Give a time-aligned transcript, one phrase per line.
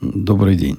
[0.00, 0.78] Добрый день.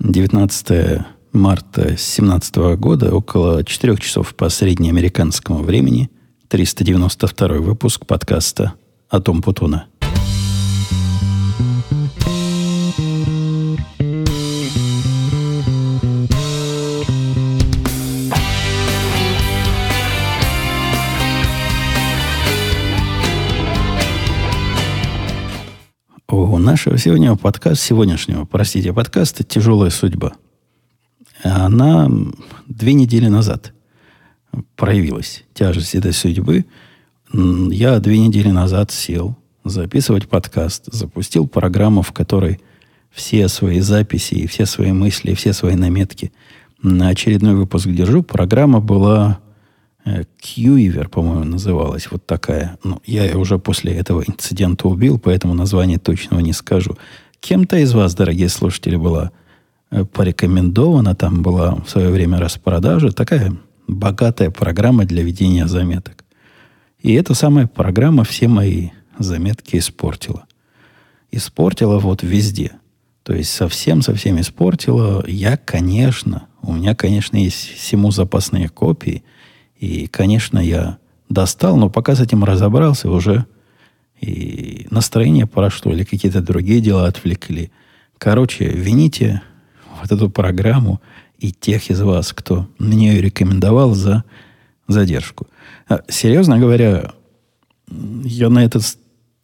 [0.00, 6.10] 19 марта 2017 года, около 4 часов по среднеамериканскому времени,
[6.48, 8.74] 392 выпуск подкаста
[9.10, 9.86] «Атом Путуна».
[26.88, 30.32] Нашего сегодняшнего подкаста, сегодняшнего, простите, подкаста «Тяжелая судьба».
[31.42, 32.08] Она
[32.66, 33.74] две недели назад
[34.74, 36.64] проявилась, тяжесть этой судьбы.
[37.30, 42.58] Я две недели назад сел записывать подкаст, запустил программу, в которой
[43.10, 46.32] все свои записи, все свои мысли, все свои наметки
[46.82, 48.22] на очередной выпуск держу.
[48.22, 49.40] Программа была
[50.40, 52.10] Кьюивер, по-моему, называлась.
[52.10, 52.78] Вот такая.
[52.84, 56.96] Ну, я ее уже после этого инцидента убил, поэтому название точного не скажу.
[57.40, 59.30] Кем-то из вас, дорогие слушатели, была
[59.90, 63.10] э, порекомендована, там была в свое время распродажа.
[63.12, 63.56] Такая
[63.86, 66.24] богатая программа для ведения заметок.
[67.00, 70.44] И эта самая программа все мои заметки испортила.
[71.30, 72.72] Испортила вот везде.
[73.22, 75.24] То есть совсем-совсем испортила.
[75.26, 79.22] Я, конечно, у меня, конечно, есть всему запасные копии–
[79.78, 80.98] и, конечно, я
[81.28, 83.46] достал, но пока с этим разобрался, уже
[84.20, 87.70] и настроение прошло, или какие-то другие дела отвлекли.
[88.18, 89.42] Короче, вините
[90.00, 91.00] вот эту программу
[91.38, 94.24] и тех из вас, кто мне ее рекомендовал за
[94.88, 95.46] задержку.
[95.88, 97.12] А, серьезно говоря,
[98.24, 98.82] я на этот...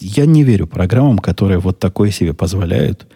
[0.00, 3.06] Я не верю программам, которые вот такое себе позволяют.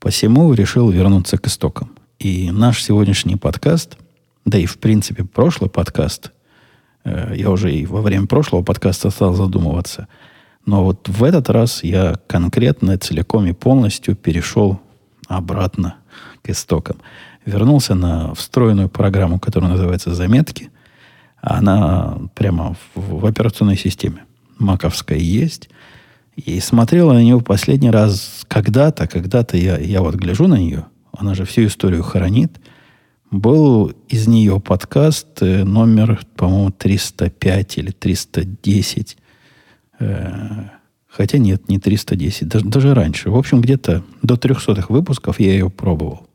[0.00, 1.92] Посему решил вернуться к истокам.
[2.18, 3.96] И наш сегодняшний подкаст,
[4.44, 6.32] да и в принципе прошлый подкаст–
[7.34, 10.08] я уже и во время прошлого подкаста стал задумываться.
[10.66, 14.80] Но вот в этот раз я конкретно, целиком и полностью перешел
[15.26, 15.96] обратно
[16.42, 16.98] к истокам.
[17.44, 20.70] Вернулся на встроенную программу, которая называется «Заметки».
[21.40, 24.24] Она прямо в, в операционной системе
[24.58, 25.70] маковской есть.
[26.36, 30.86] И смотрел на нее последний раз когда-то, когда-то я, я вот гляжу на нее,
[31.16, 32.60] она же всю историю хранит–
[33.30, 39.16] был из нее подкаст э, номер, по-моему, 305 или 310.
[40.00, 40.64] Э,
[41.06, 43.30] хотя нет, не 310, даже, даже раньше.
[43.30, 46.26] В общем, где-то до 300 выпусков я ее пробовал.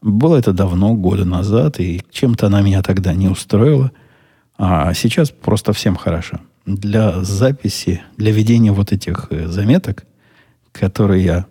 [0.00, 3.92] Было это давно, года назад, и чем-то она меня тогда не устроила.
[4.56, 6.40] А сейчас просто всем хорошо.
[6.66, 10.06] Для записи, для ведения вот этих э, заметок,
[10.72, 11.46] которые я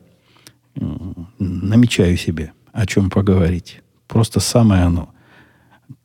[1.38, 3.82] намечаю себе, о чем поговорить,
[4.12, 5.14] Просто самое оно.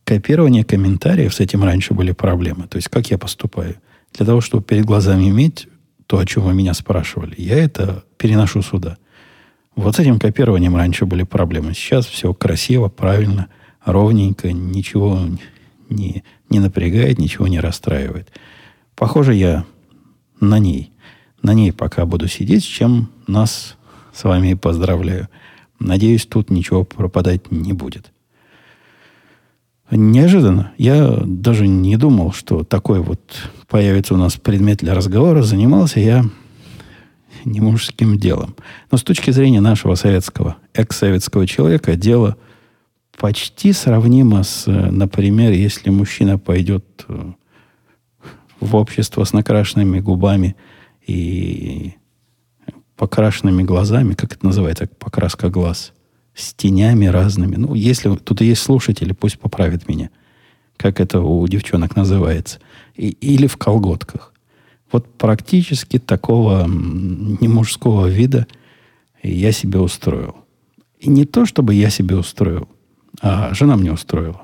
[0.05, 2.65] Копирование комментариев, с этим раньше были проблемы.
[2.65, 3.75] То есть, как я поступаю?
[4.13, 5.67] Для того, чтобы перед глазами иметь
[6.05, 8.97] то, о чем вы меня спрашивали, я это переношу сюда.
[9.75, 11.73] Вот с этим копированием раньше были проблемы.
[11.73, 13.49] Сейчас все красиво, правильно,
[13.83, 15.19] ровненько, ничего
[15.89, 18.31] не, не напрягает, ничего не расстраивает.
[18.95, 19.65] Похоже, я
[20.39, 20.93] на ней.
[21.41, 23.75] На ней пока буду сидеть, чем нас
[24.13, 25.27] с вами поздравляю.
[25.79, 28.11] Надеюсь, тут ничего пропадать не будет.
[29.89, 30.73] Неожиданно.
[30.77, 33.21] Я даже не думал, что такой вот
[33.67, 35.43] появится у нас предмет для разговора.
[35.43, 36.25] Занимался я
[37.45, 38.55] не мужским делом.
[38.91, 42.35] Но с точки зрения нашего советского, экс-советского человека, дело
[43.17, 47.31] почти сравнимо с, например, если мужчина пойдет э,
[48.59, 50.55] в общество с накрашенными губами
[51.05, 51.93] и
[52.97, 55.93] покрашенными глазами, как это называется, покраска глаз,
[56.35, 57.55] с тенями разными.
[57.55, 60.09] Ну, если тут есть слушатели, пусть поправят меня,
[60.75, 62.59] как это у девчонок называется.
[62.95, 64.33] И, или в колготках.
[64.91, 68.47] Вот практически такого не мужского вида
[69.21, 70.35] я себе устроил.
[70.99, 72.67] И не то, чтобы я себе устроил,
[73.21, 74.41] а жена мне устроила.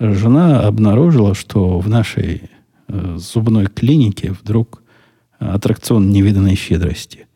[0.00, 2.50] Жена обнаружила, что в нашей
[2.88, 4.82] э, зубной клинике вдруг
[5.38, 7.28] аттракцион невиданной щедрости–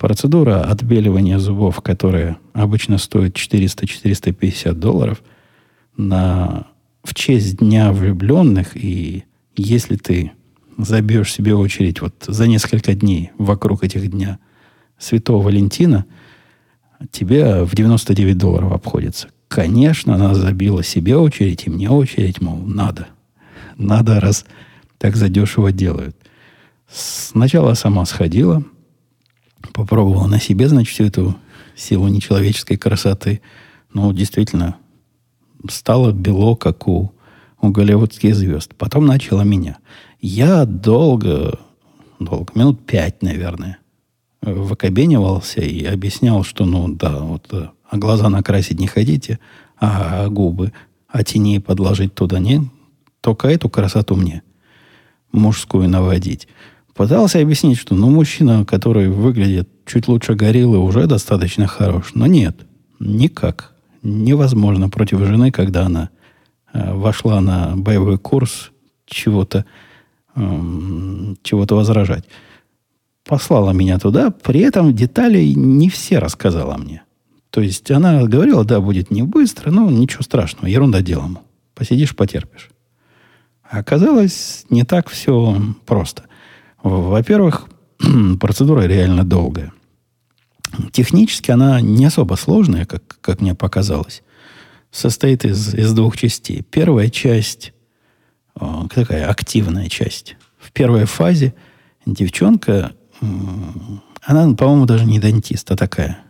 [0.00, 5.22] Процедура отбеливания зубов, которая обычно стоит 400-450 долларов,
[5.94, 6.68] на,
[7.04, 9.24] в честь Дня влюбленных, и
[9.56, 10.32] если ты
[10.78, 14.38] забьешь себе очередь вот за несколько дней вокруг этих дня
[14.96, 16.06] Святого Валентина,
[17.10, 19.28] тебе в 99 долларов обходится.
[19.48, 23.08] Конечно, она забила себе очередь, и мне очередь, мол, надо.
[23.76, 24.46] Надо, раз
[24.96, 26.16] так задешево делают.
[26.90, 28.64] Сначала сама сходила–
[29.72, 31.36] попробовал на себе, значит, всю эту
[31.76, 33.40] силу нечеловеческой красоты.
[33.92, 34.76] Ну, действительно,
[35.68, 37.12] стало бело, как у,
[37.60, 38.74] у голливудских звезд.
[38.76, 39.78] Потом начало меня.
[40.20, 41.58] Я долго,
[42.18, 43.78] долго, минут пять, наверное,
[44.42, 49.38] выкобенивался и объяснял, что, ну, да, вот, а глаза накрасить не хотите,
[49.78, 50.72] а губы,
[51.08, 52.70] а теней подложить туда не,
[53.20, 54.42] только эту красоту мне,
[55.32, 56.48] мужскую, наводить.
[56.94, 62.12] Пытался объяснить, что, ну, мужчина, который выглядит чуть лучше гориллы, уже достаточно хорош.
[62.14, 62.66] Но нет,
[62.98, 63.74] никак.
[64.02, 66.10] Невозможно против жены, когда она
[66.72, 68.70] э, вошла на боевой курс
[69.06, 69.64] чего-то
[70.34, 72.24] э, чего-то возражать
[73.30, 77.04] послала меня туда, при этом детали не все рассказала мне.
[77.50, 81.38] То есть она говорила, да, будет не быстро, но ничего страшного, ерунда делом.
[81.76, 82.70] Посидишь, потерпишь.
[83.62, 86.24] А оказалось, не так все просто.
[86.82, 87.68] Во-первых,
[88.40, 89.72] процедура реально долгая.
[90.92, 94.22] Технически она не особо сложная, как, как мне показалось.
[94.90, 96.62] Состоит из, из двух частей.
[96.62, 97.72] Первая часть,
[98.54, 100.36] о, такая активная часть.
[100.58, 101.54] В первой фазе
[102.06, 102.92] девчонка
[104.22, 106.20] она, по-моему, даже не дантист, а такая.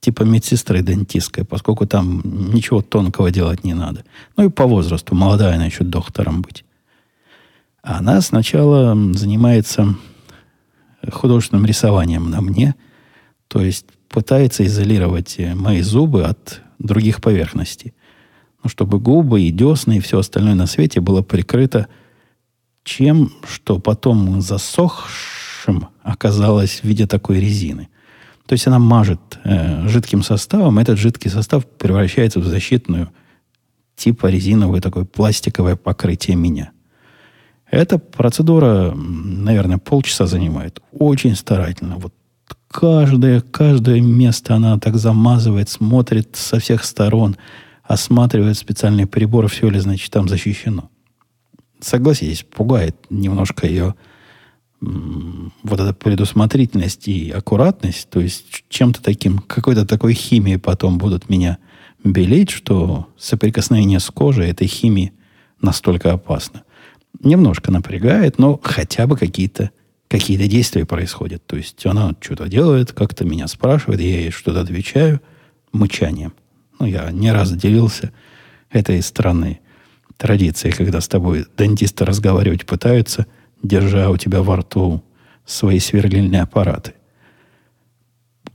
[0.00, 4.04] Типа медсестры дантистская, поскольку там ничего тонкого делать не надо.
[4.36, 6.64] Ну и по возрасту, молодая она еще доктором быть.
[7.82, 9.94] Она сначала занимается
[11.10, 12.74] художественным рисованием на мне,
[13.48, 17.94] то есть пытается изолировать мои зубы от других поверхностей.
[18.62, 21.88] Ну, чтобы губы и десны и все остальное на свете было прикрыто
[22.84, 27.88] чем, что потом засохшее высшим оказалась в виде такой резины.
[28.46, 33.10] То есть она мажет э, жидким составом, этот жидкий состав превращается в защитную
[33.96, 36.72] типа резиновое такое пластиковое покрытие меня.
[37.70, 40.80] Эта процедура, наверное, полчаса занимает.
[40.92, 41.96] Очень старательно.
[41.96, 42.12] Вот
[42.68, 47.36] каждое, каждое место она так замазывает, смотрит со всех сторон,
[47.84, 50.90] осматривает специальные приборы, все ли, значит, там защищено.
[51.80, 53.94] Согласитесь, пугает немножко ее
[54.80, 61.58] вот эта предусмотрительность и аккуратность, то есть чем-то таким, какой-то такой химией потом будут меня
[62.02, 65.12] белеть, что соприкосновение с кожей этой химии
[65.60, 66.62] настолько опасно.
[67.22, 69.70] Немножко напрягает, но хотя бы какие-то
[70.08, 71.46] какие действия происходят.
[71.46, 75.20] То есть она что-то делает, как-то меня спрашивает, я ей что-то отвечаю
[75.72, 76.32] мычанием.
[76.78, 78.12] Ну, я не раз делился
[78.70, 79.60] этой странной
[80.16, 83.26] традицией, когда с тобой дантисты разговаривать пытаются–
[83.62, 85.02] держа у тебя во рту
[85.44, 86.94] свои сверлильные аппараты.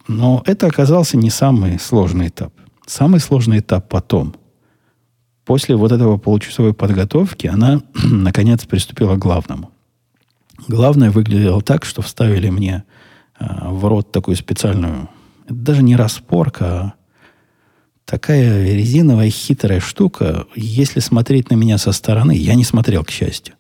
[0.08, 2.54] Но это оказался не самый сложный этап.
[2.86, 4.36] Самый сложный этап потом.
[5.46, 9.72] После вот этого получасовой подготовки она, наконец, приступила к главному.
[10.68, 12.84] Главное выглядело так, что вставили мне
[13.40, 15.10] э, в рот такую специальную,
[15.48, 16.94] даже не распорка, а
[18.06, 20.46] такая резиновая хитрая штука.
[20.56, 23.56] Если смотреть на меня со стороны, я не смотрел, к счастью,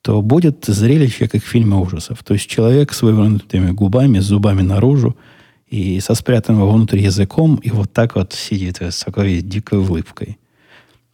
[0.00, 2.22] то будет зрелище, как в фильме ужасов.
[2.24, 5.16] То есть человек с вывернутыми губами, с зубами наружу
[5.68, 10.38] и со спрятанным внутрь языком, и вот так вот сидит с такой дикой улыбкой.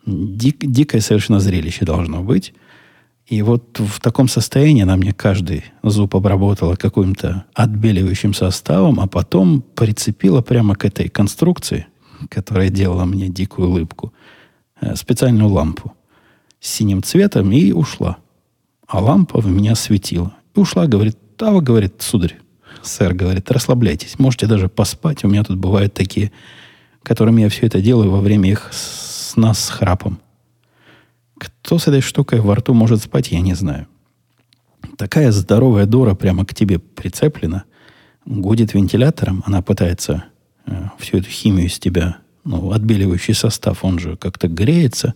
[0.08, 2.54] Дик, дикое совершенно зрелище должно быть.
[3.26, 9.60] И вот в таком состоянии она мне каждый зуб обработала каким-то отбеливающим составом, а потом
[9.60, 11.86] прицепила прямо к этой конструкции,
[12.30, 14.14] которая делала мне дикую улыбку,
[14.80, 15.92] э, специальную лампу
[16.58, 18.16] с синим цветом и ушла.
[18.86, 20.32] А лампа в меня светила.
[20.56, 22.38] И ушла, говорит, а вы, говорит, сударь,
[22.82, 25.22] сэр, говорит, расслабляйтесь, можете даже поспать.
[25.22, 26.32] У меня тут бывают такие,
[27.02, 28.70] которыми я все это делаю во время их
[29.38, 30.18] сна с храпом.
[31.38, 33.86] Кто с этой штукой во рту может спать, я не знаю.
[34.96, 37.62] Такая здоровая дура прямо к тебе прицеплена,
[38.26, 40.24] гудит вентилятором, она пытается
[40.66, 45.14] э, всю эту химию из тебя, ну, отбеливающий состав, он же как-то греется,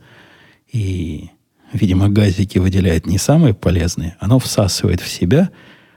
[0.71, 1.31] и
[1.73, 5.51] видимо, газики выделяет не самые полезные, оно всасывает в себя,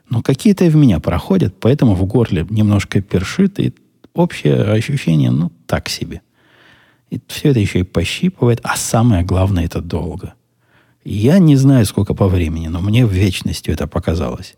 [0.10, 3.72] но какие-то в меня проходят, поэтому в горле немножко першит, и
[4.16, 6.24] общее ощущение, ну, так себе.
[7.16, 10.34] И все это еще и пощипывает, а самое главное, это долго.
[11.06, 14.56] Я не знаю, сколько по времени, но мне в вечности это показалось.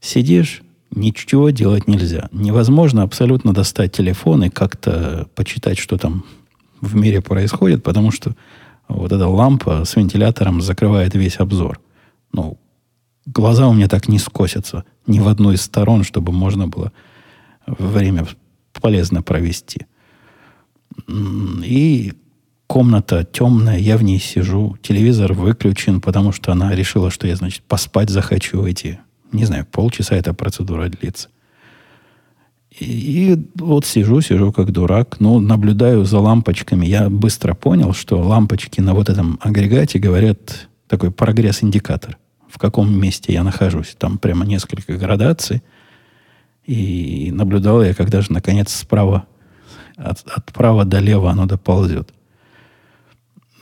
[0.00, 2.28] Сидишь, ничего делать нельзя.
[2.32, 6.24] Невозможно абсолютно достать телефон и как-то почитать, что там
[6.80, 8.34] в мире происходит, потому что
[8.88, 11.78] вот эта лампа с вентилятором закрывает весь обзор.
[12.32, 12.58] Ну,
[13.26, 16.90] глаза у меня так не скосятся ни в одну из сторон, чтобы можно было
[17.64, 18.26] время
[18.80, 19.86] полезно провести.
[21.08, 22.12] И
[22.66, 27.62] комната темная, я в ней сижу, телевизор выключен, потому что она решила, что я, значит,
[27.64, 28.98] поспать захочу эти,
[29.30, 31.28] не знаю, полчаса эта процедура длится.
[32.80, 36.86] И, вот сижу, сижу как дурак, ну, наблюдаю за лампочками.
[36.86, 42.16] Я быстро понял, что лампочки на вот этом агрегате говорят такой прогресс-индикатор,
[42.48, 43.94] в каком месте я нахожусь.
[43.98, 45.62] Там прямо несколько градаций.
[46.64, 49.26] И наблюдал я, когда же, наконец, справа,
[49.96, 52.12] от, от права до лева оно доползет.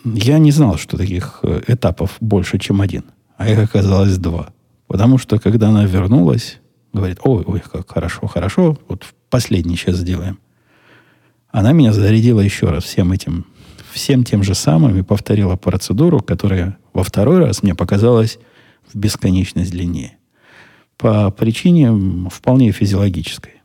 [0.05, 3.05] Я не знал, что таких э, этапов больше, чем один.
[3.37, 4.53] А их оказалось два.
[4.87, 6.59] Потому что, когда она вернулась,
[6.93, 10.39] говорит, ой, ой, как хорошо, хорошо, вот последний сейчас сделаем.
[11.51, 13.47] Она меня зарядила еще раз всем этим,
[13.93, 18.39] всем тем же самым и повторила процедуру, которая во второй раз мне показалась
[18.93, 20.17] в бесконечность длиннее.
[20.97, 23.60] По причине вполне физиологической.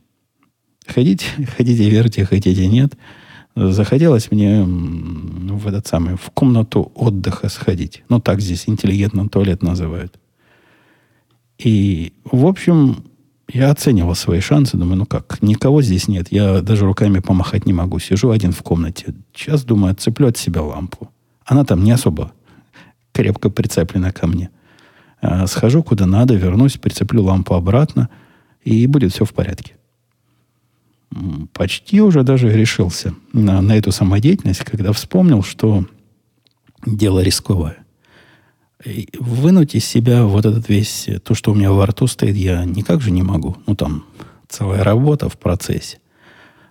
[0.86, 1.26] Ходить,
[1.56, 2.94] хотите верьте, хотите нет.
[3.54, 8.02] Захотелось мне в этот самый, в комнату отдыха сходить.
[8.08, 10.18] Ну, так здесь интеллигентно туалет называют.
[11.58, 13.04] И, в общем,
[13.50, 14.76] я оценивал свои шансы.
[14.76, 16.28] Думаю, ну как, никого здесь нет.
[16.30, 17.98] Я даже руками помахать не могу.
[17.98, 19.14] Сижу один в комнате.
[19.34, 21.10] Сейчас, думаю, отцеплю от себя лампу.
[21.44, 22.32] Она там не особо
[23.12, 24.50] крепко прицеплена ко мне.
[25.22, 28.10] А, схожу куда надо, вернусь, прицеплю лампу обратно,
[28.62, 29.75] и будет все в порядке.
[31.52, 35.86] Почти уже даже решился на, на эту самодеятельность, когда вспомнил, что
[36.84, 37.78] дело рисковое.
[38.84, 42.64] И вынуть из себя вот этот весь, то, что у меня во рту стоит, я
[42.64, 43.56] никак же не могу.
[43.66, 44.04] Ну, там
[44.48, 45.98] целая работа в процессе.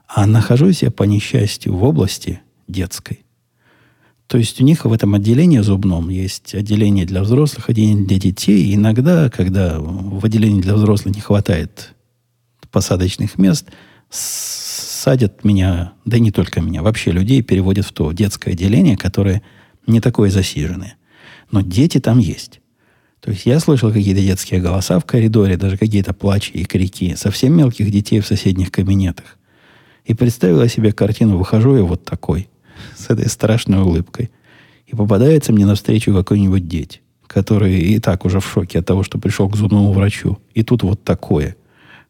[0.08, 3.26] А нахожусь я, по несчастью, в области детской.
[4.28, 8.66] То есть у них в этом отделении зубном есть отделение для взрослых, отделение для детей.
[8.66, 11.94] И иногда, когда в отделении для взрослых не хватает
[12.72, 13.68] посадочных мест,
[14.10, 19.42] садят меня, да и не только меня, вообще людей переводят в то детское отделение, которое
[19.88, 20.96] не такое засиженное.
[21.52, 22.62] Но дети там есть.
[23.20, 27.58] То есть я слышал какие-то детские голоса в коридоре, даже какие-то плачи и крики совсем
[27.58, 29.38] мелких детей в соседних кабинетах.
[30.06, 32.50] И представила себе картину, выхожу я вот такой–
[32.96, 34.32] с этой страшной улыбкой.
[34.88, 39.18] И попадается мне навстречу какой-нибудь деть, который и так уже в шоке от того, что
[39.18, 40.38] пришел к зубному врачу.
[40.54, 41.56] И тут вот такое.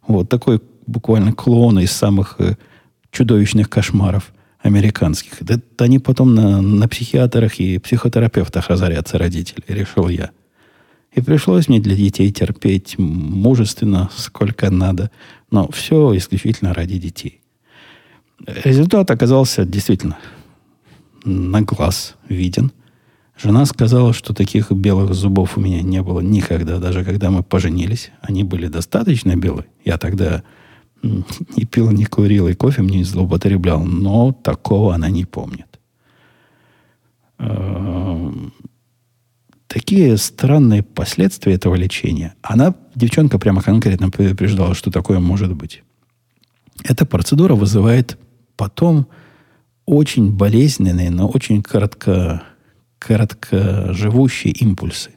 [0.07, 2.55] Вот такой буквально клоун из самых э,
[3.11, 5.33] чудовищных кошмаров американских.
[5.41, 10.31] Да, они потом на, на психиатрах и психотерапевтах разорятся, родители, решил я.
[11.13, 15.11] И пришлось мне для детей терпеть мужественно, сколько надо.
[15.49, 17.41] Но все исключительно ради детей.
[18.45, 20.17] Результат оказался действительно
[21.23, 22.71] на глаз виден.
[23.41, 28.11] Жена сказала, что таких белых зубов у меня не было никогда, даже когда мы поженились.
[28.21, 29.65] Они были достаточно белые.
[29.83, 30.43] Я тогда
[31.03, 35.79] не пил, не курил и кофе мне не злоупотреблял, но такого она не помнит.
[37.37, 38.53] Эм,
[39.67, 42.35] такие странные последствия этого лечения.
[42.41, 45.83] Она, девчонка, прямо конкретно предупреждала, что такое может быть.
[46.83, 48.17] Эта процедура вызывает
[48.57, 49.07] потом
[49.85, 52.43] очень болезненные, но очень коротко,
[52.99, 55.11] коротко живущие импульсы.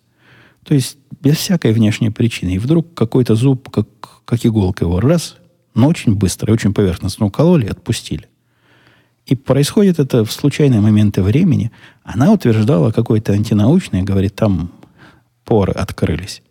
[0.64, 2.50] То есть без всякой внешней причины.
[2.50, 3.88] И вдруг какой-то зуб, как,
[4.24, 5.37] как иголка его раз,
[5.78, 8.28] но очень быстро и очень поверхностно укололи и отпустили.
[9.26, 11.70] И происходит это в случайные моменты времени.
[12.02, 14.72] Она утверждала какой-то антинаучный, говорит, там
[15.44, 16.42] поры открылись.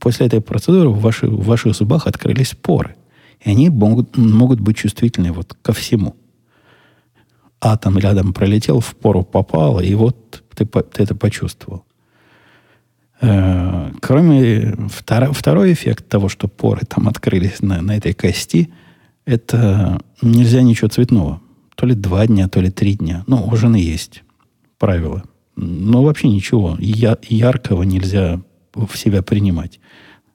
[0.00, 2.96] После этой процедуры в, ваши, в ваших зубах открылись поры.
[3.40, 6.16] И они могут, могут быть чувствительны вот ко всему
[7.60, 11.84] атом рядом пролетел, в пору попал, и вот ты, ты это почувствовал.
[13.20, 18.70] Э, кроме втор, второй эффект того, что поры там открылись на, на этой кости,
[19.24, 21.40] это нельзя ничего цветного.
[21.74, 23.24] То ли два дня, то ли три дня.
[23.26, 24.22] Ну, у жены есть
[24.78, 25.24] правило.
[25.56, 28.40] Но вообще ничего я, яркого нельзя
[28.74, 29.80] в себя принимать.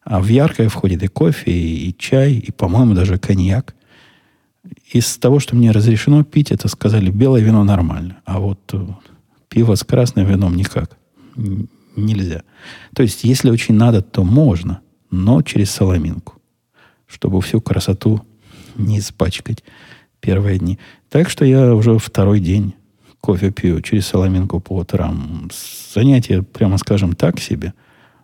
[0.03, 3.75] А в яркое входит и кофе, и, и чай, и, по-моему, даже коньяк
[4.91, 8.17] из того, что мне разрешено пить, это сказали, белое вино нормально.
[8.25, 8.85] А вот э,
[9.47, 10.97] пиво с красным вином никак.
[11.95, 12.43] Нельзя.
[12.95, 16.41] То есть, если очень надо, то можно, но через соломинку,
[17.07, 18.21] чтобы всю красоту
[18.75, 19.63] не испачкать
[20.19, 20.79] первые дни.
[21.09, 22.75] Так что я уже второй день
[23.19, 25.49] кофе пью через соломинку по утрам.
[25.93, 27.73] Занятие, прямо скажем, так себе.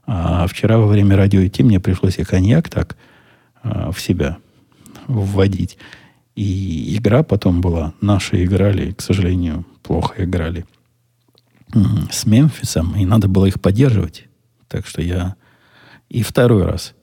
[0.06, 2.98] А вчера во время радио идти мне пришлось и коньяк так
[3.62, 4.38] а, в себя
[5.08, 5.78] вводить.
[6.36, 7.94] И игра потом была.
[8.00, 10.66] Наши играли, к сожалению, плохо играли
[12.12, 14.26] с Мемфисом, и надо было их поддерживать.
[14.68, 15.36] Так что я
[16.10, 16.94] и второй раз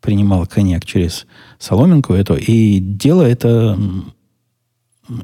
[0.00, 1.26] принимал коньяк через
[1.58, 3.78] соломинку эту, и дело это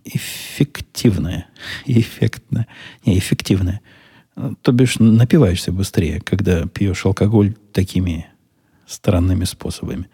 [0.05, 1.47] эффективное.
[1.87, 2.67] Эффектное.
[3.05, 3.81] Не, эффективное.
[4.63, 8.27] То бишь напиваешься быстрее, когда пьешь алкоголь такими
[8.87, 10.09] странными способами.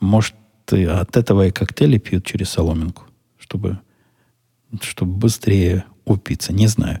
[0.00, 0.34] Может,
[0.70, 3.04] от этого и коктейли пьют через соломинку,
[3.38, 3.80] чтобы,
[4.80, 6.52] чтобы быстрее упиться.
[6.52, 7.00] Не знаю.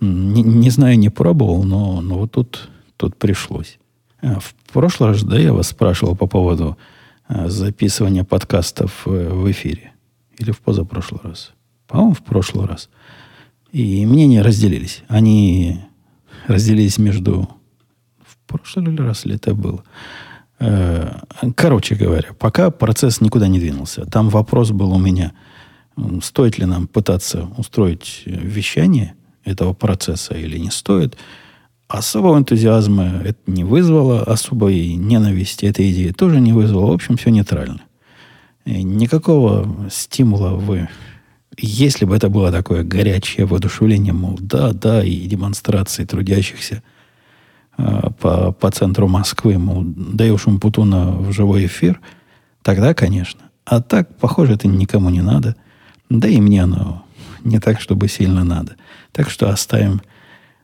[0.00, 3.78] Не, не знаю, не пробовал, но, но вот тут, тут пришлось.
[4.20, 6.76] А в прошлый раз, да, я вас спрашивал по поводу
[7.28, 9.92] э, записывания подкастов э, в эфире.
[10.38, 11.52] Или в позапрошлый раз.
[11.86, 12.88] По-моему, в прошлый раз.
[13.72, 15.02] И мнения разделились.
[15.08, 15.80] Они
[16.46, 17.48] разделились между...
[18.24, 19.82] В прошлый раз ли это было?
[20.60, 21.20] Э,
[21.54, 24.04] короче говоря, пока процесс никуда не двинулся.
[24.06, 25.32] Там вопрос был у меня,
[26.22, 29.14] стоит ли нам пытаться устроить вещание
[29.48, 31.16] этого процесса или не стоит.
[31.88, 36.90] Особого энтузиазма это не вызвало, особой ненависти этой идеи тоже не вызвало.
[36.90, 37.80] В общем, все нейтрально.
[38.64, 40.88] И никакого стимула вы...
[41.56, 46.82] Если бы это было такое горячее воодушевление, мол, да, да, и демонстрации трудящихся
[47.78, 52.00] э, по, по центру Москвы, мол, даешь Умпутуна в живой эфир,
[52.62, 53.40] тогда, конечно.
[53.64, 55.56] А так, похоже, это никому не надо.
[56.10, 57.04] Да и мне оно
[57.44, 58.76] не так, чтобы сильно надо.
[59.12, 60.02] Так что оставим,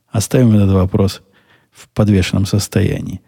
[0.09, 1.23] оставим этот вопрос
[1.71, 3.21] в подвешенном состоянии.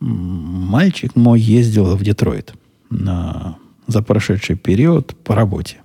[0.00, 2.54] Мальчик мой ездил в Детройт
[2.90, 3.56] на,
[3.86, 5.78] за прошедший период по работе.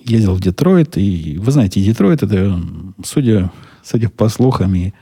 [0.00, 2.60] Ездил в Детройт, и вы знаете, Детройт это,
[3.04, 3.50] судя,
[3.82, 4.92] судя по слухам и,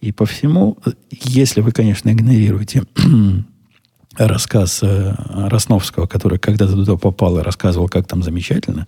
[0.00, 0.78] и по всему,
[1.10, 2.84] если вы, конечно, игнорируете
[4.16, 5.14] рассказ э,
[5.48, 8.86] Росновского, который когда-то туда попал и рассказывал, как там замечательно,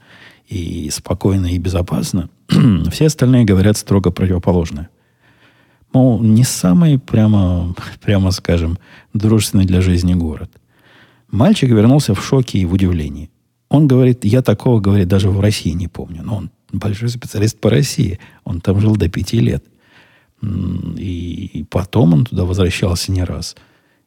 [0.49, 2.29] и спокойно, и безопасно,
[2.91, 4.89] все остальные говорят строго противоположное.
[5.93, 8.79] Мол, не самый, прямо, прямо скажем,
[9.13, 10.51] дружественный для жизни город.
[11.31, 13.31] Мальчик вернулся в шоке и в удивлении.
[13.69, 16.23] Он говорит, я такого, говорит, даже в России не помню.
[16.23, 18.19] Но он большой специалист по России.
[18.45, 19.65] Он там жил до пяти лет.
[20.43, 23.57] И потом он туда возвращался не раз.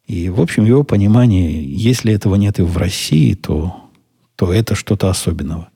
[0.06, 3.76] И, в общем, его понимании, если этого нет и в России, то,
[4.36, 5.70] то это что-то особенного.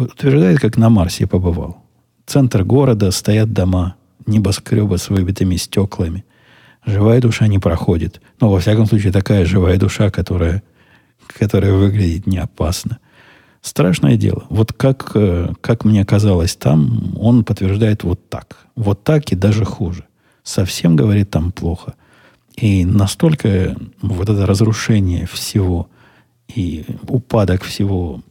[0.00, 1.76] Утверждает, как на Марсе побывал.
[2.24, 6.24] Центр города, стоят дома, небоскребы с выбитыми стеклами.
[6.86, 8.22] Живая душа не проходит.
[8.40, 10.62] Но, во всяком случае, такая живая душа, которая,
[11.26, 12.98] которая выглядит не опасно.
[13.60, 14.44] Страшное дело.
[14.48, 18.56] Вот как, э, как мне казалось там, он подтверждает вот так.
[18.76, 20.06] Вот так и даже хуже.
[20.42, 21.92] Совсем, говорит, там плохо.
[22.56, 25.90] И настолько вот это разрушение всего
[26.48, 28.22] и упадок всего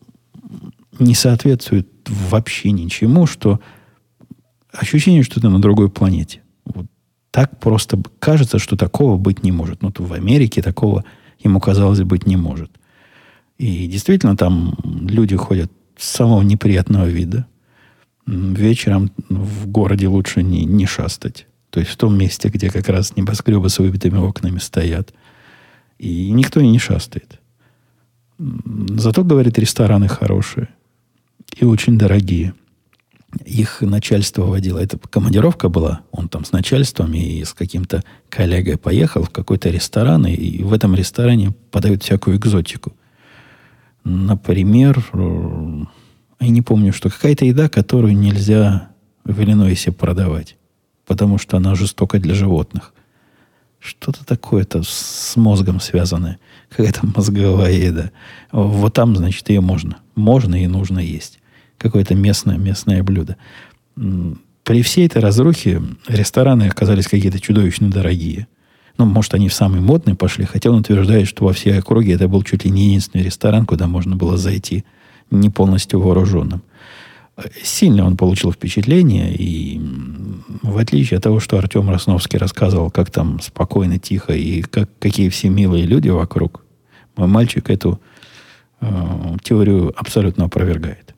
[0.97, 3.59] не соответствует вообще ничему, что
[4.71, 6.41] ощущение, что ты на другой планете.
[6.65, 6.87] Вот
[7.31, 9.81] так просто кажется, что такого быть не может.
[9.81, 11.03] Ну, в Америке такого
[11.39, 12.71] ему казалось быть не может.
[13.57, 17.45] И действительно, там люди ходят самого неприятного вида.
[18.25, 21.45] Вечером в городе лучше не, не шастать.
[21.69, 25.13] То есть в том месте, где как раз небоскребы с выбитыми окнами стоят.
[25.97, 27.39] И никто и не шастает.
[28.37, 30.69] Зато, говорит, рестораны хорошие
[31.57, 32.53] и очень дорогие.
[33.45, 34.79] Их начальство водило.
[34.79, 36.01] Это командировка была.
[36.11, 40.95] Он там с начальством и с каким-то коллегой поехал в какой-то ресторан, и в этом
[40.95, 42.93] ресторане подают всякую экзотику.
[44.03, 45.83] Например, э,
[46.39, 48.89] я не помню, что какая-то еда, которую нельзя
[49.25, 50.57] в Иллинойсе продавать,
[51.05, 52.93] потому что она жестока для животных.
[53.79, 56.39] Что-то такое-то с мозгом связанное.
[56.69, 58.11] Какая-то мозговая еда.
[58.51, 59.97] Вот там, значит, ее можно.
[60.15, 61.38] Можно и нужно есть
[61.79, 63.37] какое-то местное, местное блюдо.
[63.95, 68.47] При всей этой разрухе рестораны оказались какие-то чудовищно дорогие.
[68.99, 72.27] Ну, может, они в самый модный пошли, хотя он утверждает, что во всей округе это
[72.27, 74.83] был чуть ли не единственный ресторан, куда можно было зайти
[75.31, 76.61] не полностью вооруженным.
[77.63, 79.79] Сильно он получил впечатление, и
[80.61, 85.29] в отличие от того, что Артем Росновский рассказывал, как там спокойно, тихо, и как, какие
[85.29, 86.65] все милые люди вокруг,
[87.15, 88.01] мой мальчик эту
[88.81, 88.87] э,
[89.41, 91.08] теорию абсолютно опровергает.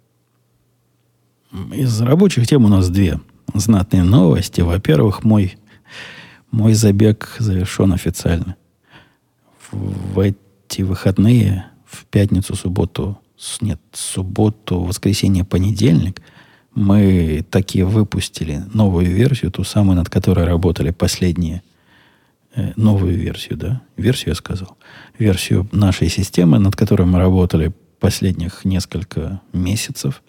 [1.52, 3.20] Из рабочих тем у нас две
[3.54, 4.62] знатные новости.
[4.62, 5.58] Во-первых, мой,
[6.50, 8.56] мой забег завершен официально.
[9.72, 13.20] В эти выходные, в пятницу, субботу,
[13.60, 16.22] нет, субботу, воскресенье, понедельник,
[16.74, 21.64] мы таки выпустили новую версию, ту самую, над которой работали последние,
[22.56, 23.82] э, новую версию, да?
[23.98, 24.78] Версию я сказал.
[25.20, 30.24] Версию нашей системы, над которой мы работали последних несколько месяцев.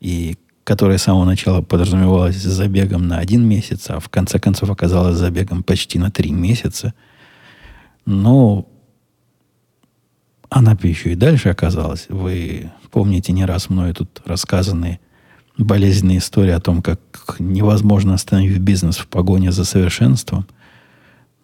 [0.00, 5.18] И которая с самого начала подразумевалась забегом на один месяц, а в конце концов оказалась
[5.18, 6.94] забегом почти на три месяца.
[8.06, 8.66] Но
[10.48, 12.06] она еще и дальше оказалась.
[12.08, 15.00] Вы помните не раз мною тут рассказанные
[15.58, 17.00] болезненные истории о том, как
[17.38, 20.46] невозможно остановить бизнес в погоне за совершенством.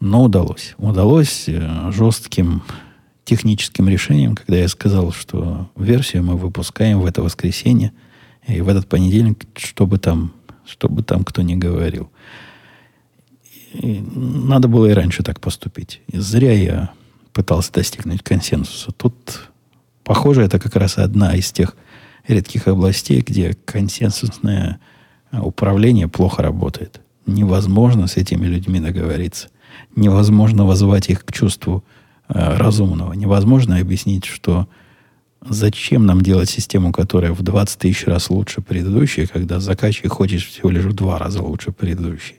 [0.01, 0.75] Но удалось.
[0.79, 2.63] Удалось э, жестким
[3.25, 7.93] техническим решением, когда я сказал, что версию мы выпускаем в это воскресенье–
[8.47, 10.33] и в этот понедельник, чтобы там,
[10.67, 12.11] чтобы там кто ни говорил.
[13.73, 16.01] И надо было и раньше так поступить.
[16.09, 16.91] И зря я
[17.33, 18.93] пытался достигнуть консенсуса.
[18.93, 19.51] Тут,
[20.03, 21.77] похоже, это как раз одна из тех
[22.27, 24.81] редких областей, где консенсусное
[25.33, 27.01] управление плохо работает.
[27.27, 29.49] Невозможно с этими людьми договориться.
[29.95, 31.85] Невозможно возвать их к чувству
[32.29, 33.13] э, разумного.
[33.13, 34.69] Невозможно объяснить, что
[35.49, 40.71] зачем нам делать систему, которая в 20 тысяч раз лучше предыдущей, когда заказчик хочет всего
[40.71, 42.37] лишь в два раза лучше предыдущей.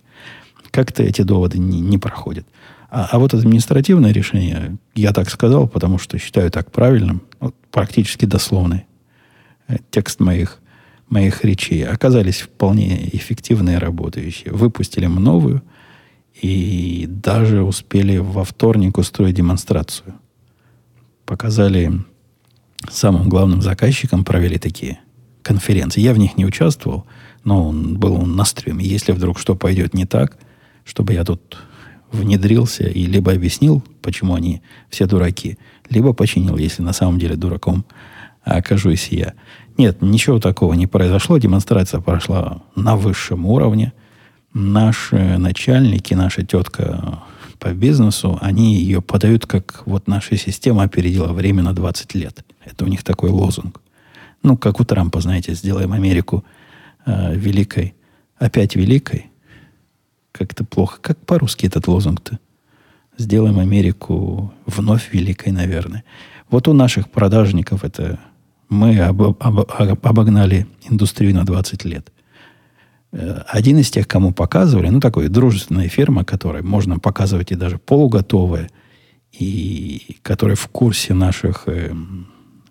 [0.71, 2.45] Как-то эти доводы не, не проходят.
[2.89, 8.25] А, а вот административное решение, я так сказал, потому что считаю так правильным, вот, практически
[8.25, 8.85] дословный
[9.67, 10.59] э, текст моих
[11.09, 14.53] моих речей оказались вполне эффективные работающие.
[14.53, 15.61] Выпустили новую
[16.41, 20.15] и даже успели во вторник устроить демонстрацию.
[21.25, 21.91] Показали
[22.89, 24.99] самым главным заказчикам, провели такие
[25.41, 26.01] конференции.
[26.01, 27.05] Я в них не участвовал,
[27.43, 28.85] но он был на стриме.
[28.85, 30.37] Если вдруг что пойдет не так,
[30.83, 31.57] чтобы я тут
[32.11, 35.57] внедрился и либо объяснил, почему они все дураки,
[35.89, 37.85] либо починил, если на самом деле дураком
[38.43, 39.33] окажусь я.
[39.77, 41.37] Нет, ничего такого не произошло.
[41.37, 43.93] Демонстрация прошла на высшем уровне.
[44.53, 47.23] Наши начальники, наша тетка
[47.61, 52.43] по бизнесу, они ее подают как вот наша система опередила время на 20 лет.
[52.65, 53.81] Это у них такой лозунг.
[54.41, 56.43] Ну, как у Трампа, знаете, сделаем Америку
[57.05, 57.93] э, великой.
[58.37, 59.29] Опять великой.
[60.31, 60.97] Как-то плохо.
[61.01, 62.39] Как по-русски этот лозунг-то?
[63.19, 66.03] Сделаем Америку вновь великой, наверное.
[66.49, 68.19] Вот у наших продажников это
[68.69, 69.59] мы об, об,
[70.03, 72.11] обогнали индустрию на 20 лет.
[73.11, 77.77] Э, один из тех, кому показывали, ну, такой дружественная фирма, которой можно показывать и даже
[77.77, 78.69] полуготовая,
[79.31, 81.93] и которая в курсе наших э,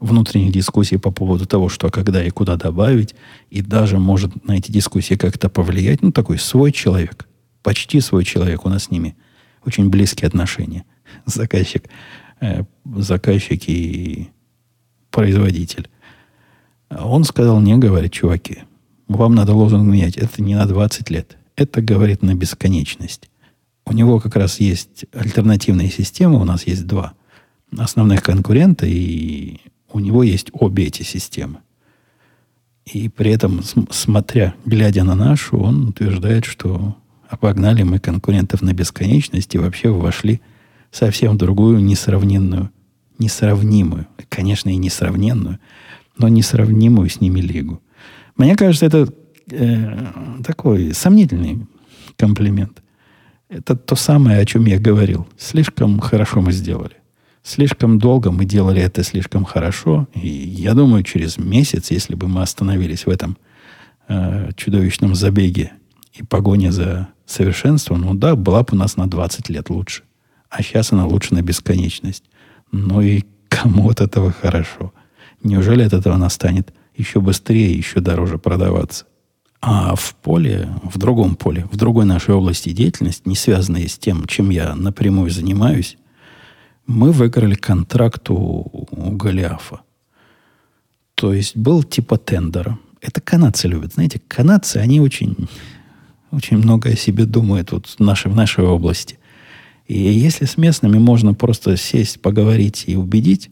[0.01, 3.15] внутренних дискуссий по поводу того, что когда и куда добавить,
[3.51, 6.03] и даже может на эти дискуссии как-то повлиять.
[6.03, 7.29] Ну, такой свой человек,
[7.63, 8.65] почти свой человек.
[8.65, 9.17] У нас с ними
[9.65, 10.85] очень близкие отношения.
[11.27, 11.85] Заказчик,
[12.41, 12.65] э,
[12.97, 14.31] заказчик и
[15.11, 15.89] производитель.
[16.89, 18.65] Он сказал, не говорит, чуваки,
[19.17, 20.17] вам надо лозунг менять.
[20.17, 21.37] Это не на 20 лет.
[21.57, 23.31] Это говорит на бесконечность.
[23.85, 26.41] У него как раз есть альтернативные системы.
[26.41, 27.13] У нас есть два
[27.77, 29.59] основных конкурента, и
[29.93, 31.59] у него есть обе эти системы.
[32.87, 36.97] И при этом, смотря, глядя на нашу, он утверждает, что
[37.29, 40.41] обогнали мы конкурентов на бесконечность и вообще вошли
[40.91, 42.71] совсем в другую несравненную
[43.21, 45.61] несравнимую, конечно, и несравненную,
[46.17, 47.81] но несравнимую с ними лигу.
[48.41, 49.07] Мне кажется, это
[49.51, 50.07] э,
[50.43, 51.67] такой сомнительный
[52.17, 52.83] комплимент.
[53.51, 55.29] Это то самое, о чем я говорил.
[55.37, 56.97] Слишком хорошо мы сделали.
[57.43, 60.09] Слишком долго мы делали это слишком хорошо.
[60.15, 63.37] И я думаю, через месяц, если бы мы остановились в этом
[64.09, 65.73] э, чудовищном забеге
[66.15, 70.05] и погоне за совершенством, ну да, была бы у нас на 20 лет лучше.
[70.49, 72.25] А сейчас она лучше на бесконечность.
[72.73, 74.95] Ну и кому от этого хорошо?
[75.43, 79.07] Неужели от этого она станет еще быстрее, еще дороже продаваться?
[79.61, 84.27] А в поле, в другом поле, в другой нашей области деятельности, не связанной с тем,
[84.27, 85.99] чем я напрямую занимаюсь,
[86.87, 89.81] мы выиграли контракт у, у Голиафа.
[91.15, 92.79] То есть был типа тендера.
[93.03, 93.95] Это канадцы любят.
[93.95, 95.37] Знаете, канадцы, они очень,
[96.31, 99.19] очень много о себе думают вот в нашей, в нашей области.
[99.87, 103.51] И если с местными можно просто сесть, поговорить и убедить,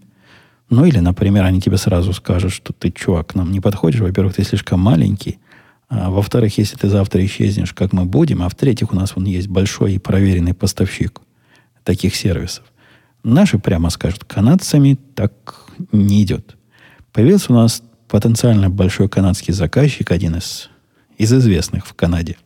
[0.70, 4.00] ну или, например, они тебе сразу скажут, что ты, чувак, нам не подходишь.
[4.00, 5.38] Во-первых, ты слишком маленький.
[5.88, 8.42] А во-вторых, если ты завтра исчезнешь, как мы будем.
[8.42, 11.20] А в-третьих, у нас вон есть большой и проверенный поставщик
[11.85, 12.64] таких сервисов.
[13.24, 16.57] Наши прямо скажут, канадцами так не идет.
[17.12, 20.68] Появился у нас потенциально большой канадский заказчик, один из,
[21.16, 22.37] из известных в Канаде,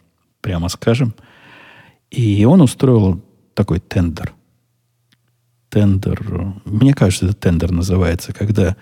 [0.41, 1.15] прямо скажем.
[2.11, 3.21] И он устроил
[3.55, 4.33] такой тендер.
[5.73, 8.77] Тендер, мне кажется, это тендер называется, когда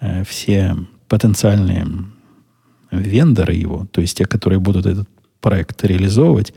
[0.00, 0.76] э, все
[1.06, 1.86] потенциальные
[2.90, 5.08] вендоры его, то есть те, которые будут этот
[5.40, 6.52] проект реализовывать,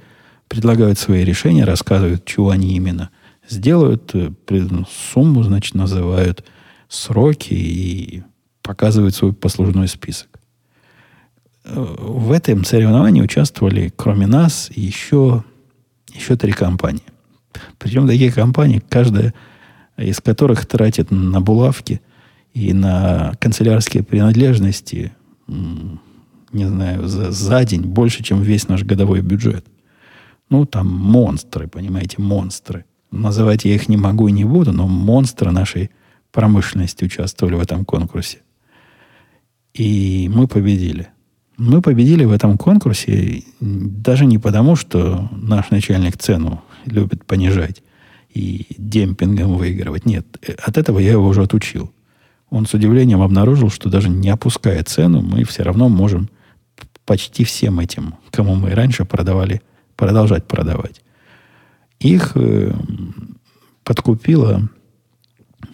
[0.47, 3.11] предлагают свои решения, рассказывают, чего они именно
[3.47, 4.31] сделают, э,
[4.89, 6.43] сумму, значит, называют
[6.89, 8.23] сроки и
[8.63, 10.29] показывают свой послужной список.
[11.63, 15.43] Э, в этом соревновании участвовали, кроме нас, еще,
[16.11, 17.03] еще три компании.
[17.77, 19.35] Причем такие компании, каждая
[19.97, 22.01] из которых тратит на булавки
[22.53, 25.13] и на канцелярские принадлежности,
[25.47, 29.65] не знаю, за, за день больше, чем весь наш годовой бюджет.
[30.49, 32.85] Ну, там монстры, понимаете, монстры.
[33.11, 35.91] Называть я их не могу и не буду, но монстры нашей
[36.31, 38.39] промышленности участвовали в этом конкурсе.
[39.73, 41.09] И мы победили.
[41.57, 47.81] Мы победили в этом конкурсе даже не потому, что наш начальник цену любит понижать.
[48.35, 50.05] И демпингом выигрывать.
[50.05, 50.25] Нет,
[50.61, 51.91] от этого я его уже отучил.
[52.49, 56.29] Он с удивлением обнаружил, что даже не опуская цену, мы все равно можем
[57.05, 59.61] почти всем этим, кому мы раньше продавали,
[59.95, 61.01] продолжать продавать.
[61.99, 62.73] Их э,
[63.83, 64.69] подкупило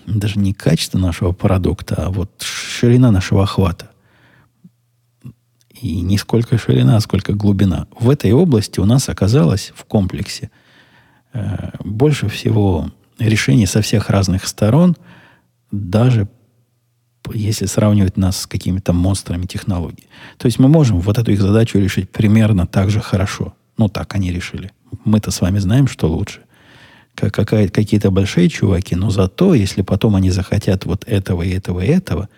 [0.06, 3.90] даже не качество нашего продукта, а вот ширина нашего охвата.
[5.70, 7.88] И не сколько ширина, а сколько глубина.
[8.00, 10.52] В этой области у нас оказалось в комплексе
[11.34, 14.96] э, больше всего решений со всех разных сторон,
[15.72, 16.28] даже
[17.34, 20.08] если сравнивать нас с какими-то монстрами технологий.
[20.38, 23.54] То есть мы можем вот эту их задачу решить примерно так же хорошо.
[23.78, 24.72] Ну, так они решили.
[25.06, 26.42] Мы-то с вами знаем, что лучше.
[27.16, 31.82] Как, какая, какие-то большие чуваки, но зато, если потом они захотят вот этого и этого
[31.82, 32.30] и этого,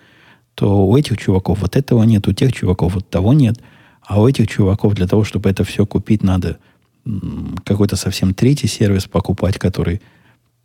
[0.55, 3.59] то у этих чуваков вот этого нет, у тех чуваков вот того нет,
[4.01, 6.57] а у этих чуваков для того, чтобы это все купить, надо
[7.65, 10.01] какой-то совсем третий сервис покупать, который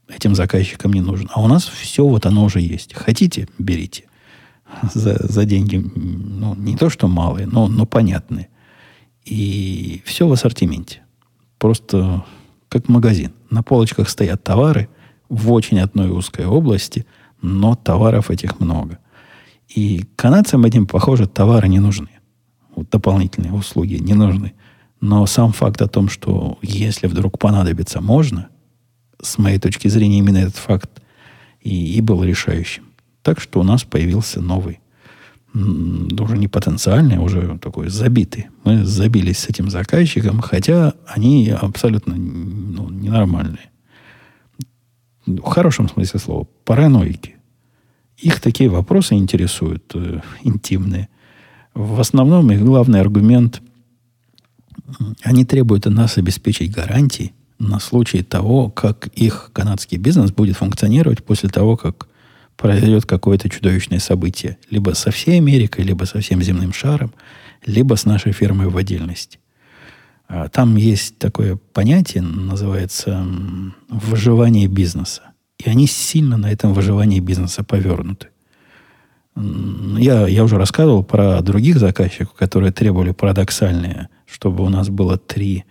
[0.08, 1.28] этим заказчикам не нужен.
[1.32, 2.94] А у нас все вот оно уже есть.
[2.94, 4.04] Хотите, берите
[4.94, 8.48] за, за деньги, ну, не то что малые, но, но понятные.
[9.24, 11.02] И все в ассортименте.
[11.58, 12.24] Просто
[12.68, 13.32] как магазин.
[13.50, 14.88] На полочках стоят товары
[15.28, 17.06] в очень одной узкой области,
[17.42, 18.98] но товаров этих много.
[19.68, 22.08] И канадцам этим, похоже, товары не нужны.
[22.74, 24.54] Вот дополнительные услуги не нужны.
[25.00, 28.48] Но сам факт о том, что если вдруг понадобится, можно,
[29.20, 30.90] с моей точки зрения, именно этот факт
[31.60, 32.84] и, и был решающим.
[33.22, 34.80] Так что у нас появился новый,
[35.54, 38.48] уже не потенциальный, а уже такой забитый.
[38.64, 43.70] Мы забились с этим заказчиком, хотя они абсолютно ну, ненормальные.
[45.26, 46.46] В хорошем смысле слова.
[46.64, 47.36] Параноики.
[48.16, 51.08] Их такие вопросы интересуют, э, интимные.
[51.74, 53.62] В основном их главный аргумент–
[55.22, 61.24] они требуют от нас обеспечить гарантии на случай того, как их канадский бизнес будет функционировать
[61.24, 62.08] после того, как
[62.56, 64.58] произойдет какое-то чудовищное событие.
[64.70, 67.12] Либо со всей Америкой, либо со всем земным шаром,
[67.64, 69.38] либо с нашей фирмой в отдельности.
[70.28, 73.26] А, там есть такое понятие, называется
[73.88, 75.22] выживание бизнеса.
[75.58, 78.28] И они сильно на этом выживании бизнеса повернуты.
[79.36, 85.64] Я, я уже рассказывал про других заказчиков, которые требовали парадоксальные, чтобы у нас было три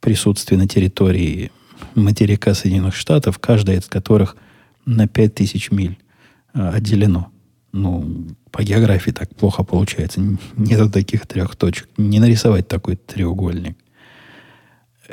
[0.00, 1.50] присутствия на территории
[1.94, 4.36] материка Соединенных Штатов, каждая из которых
[4.86, 5.98] на 5000 миль
[6.54, 7.30] Э, отделено.
[7.72, 10.20] Ну, по географии так плохо получается.
[10.56, 11.88] Нет таких трех точек.
[11.96, 13.76] Не нарисовать такой треугольник.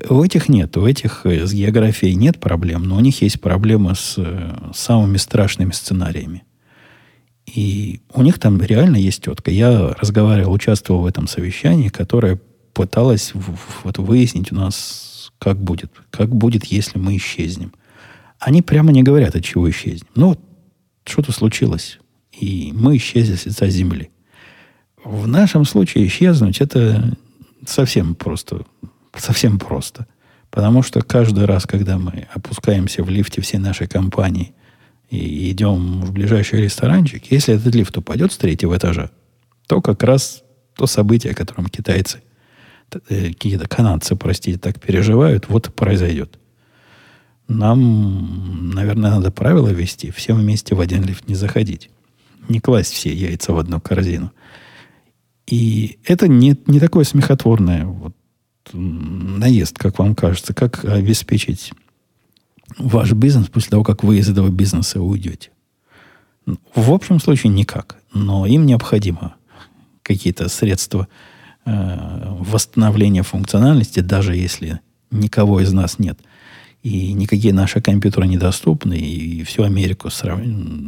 [0.09, 0.77] У этих нет.
[0.77, 5.17] У этих э, с географией нет проблем, но у них есть проблемы с э, самыми
[5.17, 6.43] страшными сценариями.
[7.47, 9.49] И у них там реально есть тетка.
[9.49, 12.39] Я разговаривал, участвовал в этом совещании, которое
[12.81, 13.33] пыталась
[13.83, 15.91] вот выяснить у нас, как будет.
[16.09, 17.73] Как будет, если мы исчезнем.
[18.39, 20.07] Они прямо не говорят, от чего исчезнем.
[20.15, 20.35] Ну,
[21.05, 21.99] что-то случилось,
[22.31, 24.09] и мы исчезли с лица земли.
[25.03, 27.15] В нашем случае исчезнуть это
[27.67, 28.65] совсем просто.
[29.15, 30.07] Совсем просто.
[30.49, 34.55] Потому что каждый раз, когда мы опускаемся в лифте всей нашей компании
[35.11, 39.11] и идем в ближайший ресторанчик, если этот лифт упадет с третьего этажа,
[39.67, 40.41] то как раз
[40.75, 42.23] то событие, о котором китайцы,
[42.99, 46.37] какие-то канадцы, простите, так переживают, вот произойдет.
[47.47, 50.11] Нам, наверное, надо правила ввести.
[50.11, 51.89] Всем вместе в один лифт не заходить.
[52.47, 54.31] Не класть все яйца в одну корзину.
[55.47, 58.15] И это не, не такое смехотворное вот,
[58.71, 60.53] наезд, как вам кажется.
[60.53, 61.73] Как обеспечить
[62.77, 65.51] ваш бизнес после того, как вы из этого бизнеса уйдете.
[66.73, 67.97] В общем случае никак.
[68.13, 69.35] Но им необходимо
[70.03, 71.07] какие-то средства
[71.65, 74.79] э, восстановления функциональности, даже если
[75.11, 76.19] никого из нас нет–
[76.83, 80.39] и никакие наши компьютеры недоступны, и всю Америку срав...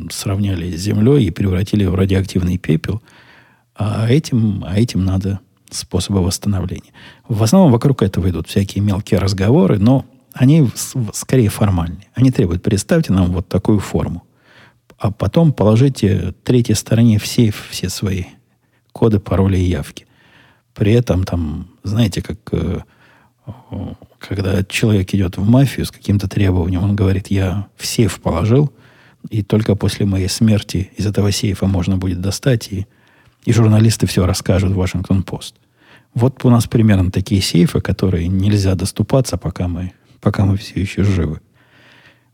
[0.09, 3.01] сравняли с Землей и превратили в радиоактивный пепел.
[3.75, 6.93] А этим, а этим надо способы восстановления.
[7.27, 10.67] В основном вокруг этого идут всякие мелкие разговоры, но они
[11.13, 12.07] скорее формальные.
[12.15, 14.23] Они требуют, представьте нам вот такую форму,
[14.97, 18.25] а потом положите третьей стороне все, все свои
[18.91, 20.07] коды, пароли и явки.
[20.73, 22.79] При этом там, знаете, как э,
[24.19, 28.71] когда человек идет в мафию с каким-то требованием, он говорит, я в сейф положил,
[29.29, 32.87] и только после моей смерти из этого сейфа можно будет достать, и,
[33.45, 35.55] и журналисты все расскажут в Вашингтон-Пост.
[36.13, 41.03] Вот у нас примерно такие сейфы, которые нельзя доступаться, пока мы, пока мы все еще
[41.03, 41.41] живы.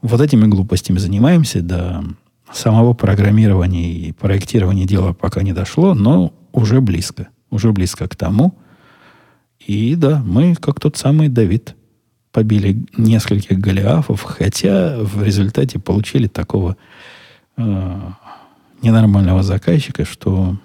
[0.02, 2.04] Вот этими глупостями занимаемся, до
[2.52, 7.28] самого программирования и проектирования дела пока не дошло, но уже близко.
[7.50, 8.58] Уже близко к тому,
[9.66, 11.76] и да, мы как тот самый Давид.
[12.32, 16.78] побили нескольких голиафов, хотя в результате получили такого
[17.58, 18.12] э,
[18.82, 20.58] ненормального заказчика, что,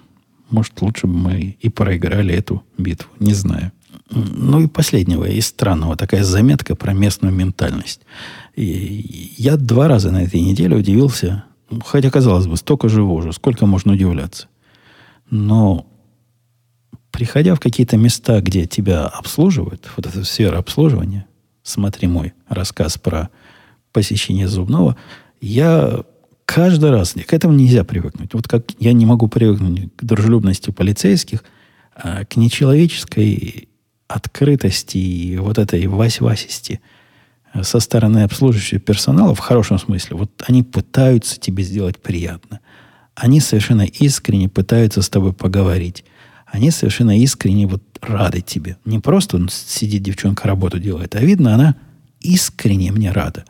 [0.49, 3.09] может, лучше бы мы и проиграли эту битву.
[3.19, 3.71] Не знаю.
[4.11, 8.01] Ну и последнего из странного такая заметка про местную ментальность.
[8.55, 11.45] И я два раза на этой неделе удивился,
[11.83, 14.47] хотя, казалось бы, столько живу уже, сколько можно удивляться.
[15.31, 15.87] Но
[17.15, 21.25] приходя в какие-то места, где тебя обслуживают, вот эта сфера обслуживания,
[21.63, 23.29] смотри мой рассказ про
[23.93, 24.97] посещение зубного,
[25.39, 26.03] я
[26.45, 28.33] каждый раз, к этому нельзя привыкнуть.
[28.33, 31.45] Вот как я не могу привыкнуть к дружелюбности полицейских,
[31.95, 33.69] а к нечеловеческой
[34.09, 36.81] открытости и вот этой вась-васисти
[37.61, 40.17] со стороны обслуживающего персонала в хорошем смысле.
[40.17, 42.59] Вот они пытаются тебе сделать приятно.
[43.15, 46.03] Они совершенно искренне пытаются с тобой поговорить.
[46.55, 48.77] Они совершенно искренне вот рады тебе.
[48.85, 51.75] Не просто сидит девчонка работу делает, а видно, она
[52.21, 53.43] искренне мне рада.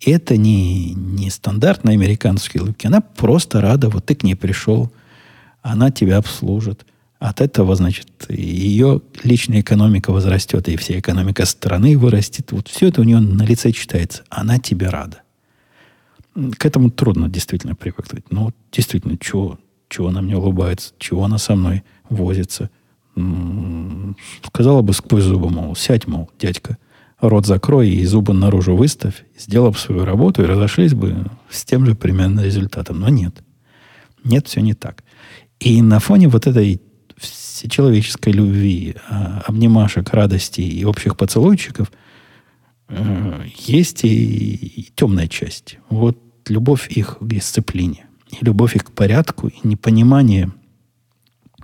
[0.00, 2.86] И это не, не стандартные американские улыбки.
[2.86, 4.90] Она просто рада, вот ты к ней пришел,
[5.60, 6.86] она тебя обслужит.
[7.18, 12.52] От этого, значит, ее личная экономика возрастет, и вся экономика страны вырастет.
[12.52, 14.22] Вот все это у нее на лице читается.
[14.30, 15.20] Она тебе рада.
[16.56, 18.24] К этому трудно действительно привыкнуть.
[18.30, 19.58] Ну, действительно, чего,
[19.90, 22.70] чего она мне улыбается, чего она со мной возится.
[24.46, 26.78] Сказала бы сквозь зубы, мол, сядь, мол, дядька,
[27.20, 31.94] рот закрой и зубы наружу выставь, сделав свою работу, и разошлись бы с тем же
[31.94, 33.00] примерно результатом.
[33.00, 33.42] Но нет.
[34.24, 35.02] Нет, все не так.
[35.58, 36.80] И на фоне вот этой
[37.68, 41.92] человеческой любви, а, обнимашек, радости и общих поцелуйчиков,
[42.88, 45.78] э, есть и темная часть.
[45.90, 46.18] Вот
[46.48, 50.50] любовь их к дисциплине, и любовь их к порядку, и непонимание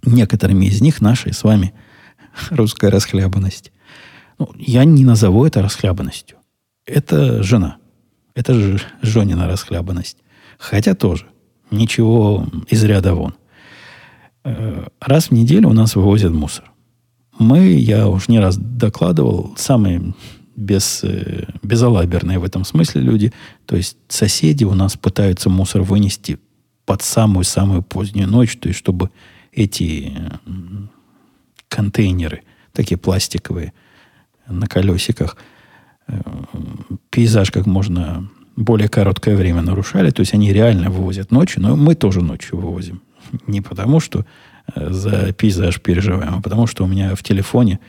[0.07, 1.75] некоторыми из них нашей с вами
[2.51, 3.73] русская расхлябанность.
[4.38, 6.38] Ну, я не назову это расхлябанностью.
[6.87, 7.79] Это жена.
[8.35, 10.19] Это же Жонина расхлябанность.
[10.59, 11.27] Хотя тоже
[11.71, 13.35] ничего из ряда вон.
[14.45, 16.71] Э, раз в неделю у нас вывозят мусор.
[17.38, 20.14] Мы, я уж не раз докладывал, самые
[20.55, 23.33] без, э, безалаберные в этом смысле люди.
[23.66, 26.38] То есть соседи у нас пытаются мусор вынести
[26.85, 29.11] под самую-самую позднюю ночь, то есть чтобы
[29.57, 30.12] эти
[31.69, 32.42] контейнеры,
[32.73, 33.73] такие пластиковые,
[34.47, 35.37] на колесиках,
[36.07, 36.21] э,
[37.11, 40.11] пейзаж как можно более короткое время нарушали.
[40.11, 43.03] То есть они реально вывозят ночью, но мы тоже ночью вывозим.
[43.47, 44.25] Не потому, что
[44.75, 47.81] э, за пейзаж переживаем, а потому, что у меня в телефоне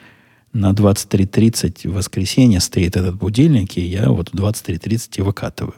[0.53, 5.75] на 23.30 в воскресенье стоит этот будильник, и я вот в 23.30 и выкатываю.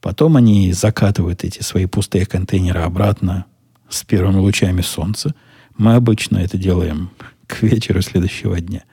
[0.00, 3.46] Потом они закатывают эти свои пустые контейнеры обратно
[3.88, 5.34] с первыми лучами солнца.
[5.76, 7.10] Мы обычно это делаем
[7.46, 8.84] к вечеру следующего дня.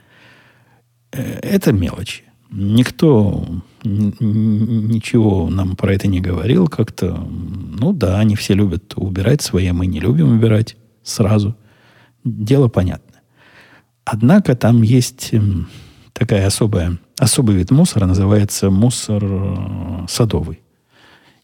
[1.11, 2.23] Э, это мелочи.
[2.51, 3.45] Никто
[3.83, 7.15] ничего нам про это не говорил как-то.
[7.15, 11.55] Ну да, они все любят убирать свои, мы не любим убирать сразу.
[12.23, 13.21] Дело понятно.
[14.05, 15.67] Однако там есть эм,
[16.13, 20.61] такая особая, особый вид мусора, называется мусор э, садовый.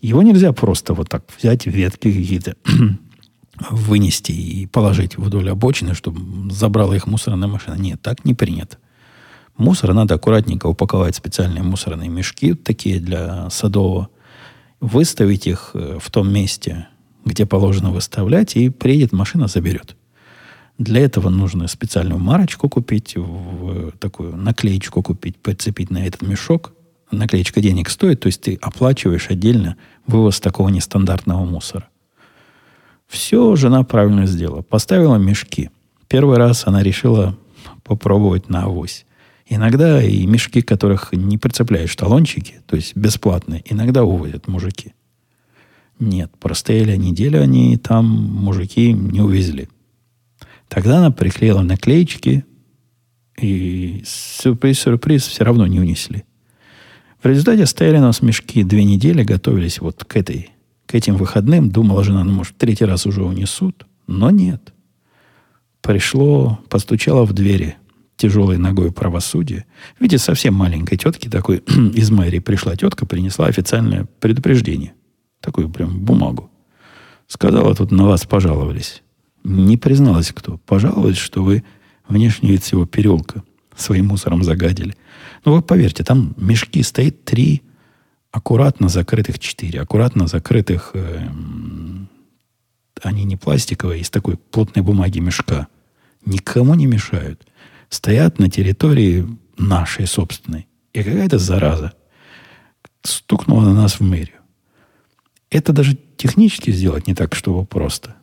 [0.02, 2.56] Его нельзя просто вот так взять, ветки какие-то
[3.70, 7.76] вынести и положить вдоль обочины, чтобы забрала их мусорная машина.
[7.76, 8.78] Нет, так не принято.
[9.58, 14.10] Мусор надо аккуратненько упаковать в специальные мусорные мешки, такие для садового,
[14.80, 16.88] выставить их э, в том месте,
[17.26, 19.98] где положено выставлять, и приедет машина, заберет.
[20.78, 26.72] Для этого нужно специальную марочку купить, в, такую наклеечку купить, подцепить на этот мешок.
[27.12, 29.76] Наклеечка денег стоит, то есть ты оплачиваешь отдельно
[30.08, 31.89] вывоз такого нестандартного мусора.
[33.10, 34.62] Все жена правильно сделала.
[34.62, 35.72] Поставила мешки.
[36.08, 37.36] Первый раз она решила
[37.84, 39.06] попробовать на авось.
[39.48, 44.94] Иногда и мешки, которых не прицепляешь талончики, то есть бесплатные, иногда уводят мужики.
[45.98, 49.68] Нет, простояли неделю они там, мужики не увезли.
[50.68, 52.46] Тогда она приклеила наклеечки,
[53.42, 56.26] и сюрприз-сюрприз все равно не унесли.
[57.24, 60.52] В результате стояли у нас мешки две недели, готовились вот к, этой,
[60.90, 61.70] к этим выходным.
[61.70, 63.86] Думала жена, ну, может, третий раз уже унесут.
[64.08, 64.74] Но нет.
[65.82, 67.76] Пришло, постучало в двери
[68.18, 69.66] тяжелой ногой правосудия.
[70.00, 71.58] Видите, совсем маленькой тетки такой
[71.94, 74.94] из мэрии пришла тетка, принесла официальное предупреждение.
[75.42, 76.50] Такую прям бумагу.
[77.28, 79.04] Сказала, тут на вас пожаловались.
[79.44, 80.58] Не призналась кто.
[80.58, 81.64] Пожаловались, что вы
[82.08, 83.44] внешний вид всего переулка
[83.76, 84.96] своим мусором загадили.
[85.46, 87.62] Ну, вы поверьте, там мешки стоит три,
[88.32, 91.28] аккуратно закрытых четыре, аккуратно закрытых, э,
[93.02, 95.68] они не пластиковые, из такой плотной бумаги мешка.
[96.26, 97.46] Никому не мешают
[97.90, 99.28] стоят на территории
[99.58, 100.68] нашей собственной.
[100.94, 101.94] И какая-то зараза
[103.04, 104.38] стукнула на нас в мэрию.
[105.50, 108.16] Это даже технически сделать не так, чтобы просто.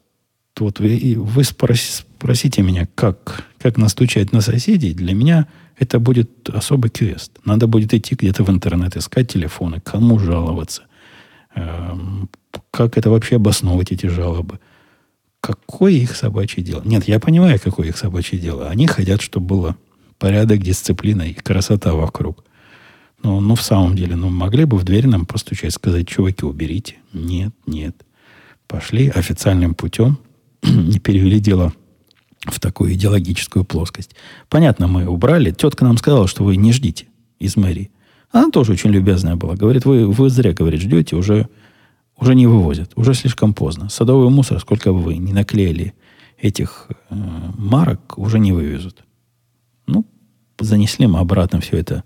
[0.58, 4.94] Вот вы, вы спроси, спросите меня, как, как настучать на соседей.
[4.94, 5.48] Для меня
[5.78, 7.32] это будет особый квест.
[7.44, 10.82] Надо будет идти где-то в интернет, искать телефоны, кому жаловаться.
[11.54, 12.30] Эм,
[12.70, 14.58] как это вообще обосновывать, эти жалобы.
[15.40, 16.82] Какое их собачье дело?
[16.84, 18.68] Нет, я понимаю, какое их собачье дело.
[18.68, 19.76] Они хотят, чтобы было
[20.18, 22.44] порядок, дисциплина и красота вокруг.
[23.22, 26.96] Но, ну, в самом деле, ну, могли бы в дверь нам постучать, сказать, чуваки, уберите.
[27.12, 27.96] Нет, нет.
[28.66, 30.18] Пошли официальным путем
[30.62, 31.72] и перевели дело
[32.46, 34.14] в такую идеологическую плоскость.
[34.48, 35.50] Понятно, мы убрали.
[35.50, 37.06] Тетка нам сказала, что вы не ждите
[37.38, 37.90] из мэрии.
[38.30, 39.54] Она тоже очень любезная была.
[39.54, 41.48] Говорит, вы, вы зря, говорит, ждете, уже,
[42.16, 42.92] уже не вывозят.
[42.96, 43.88] Уже слишком поздно.
[43.88, 45.94] Садовый мусор, сколько бы вы не наклеили
[46.38, 47.14] этих э,
[47.56, 49.04] марок, уже не вывезут.
[49.86, 50.04] Ну,
[50.58, 52.04] занесли мы обратно все это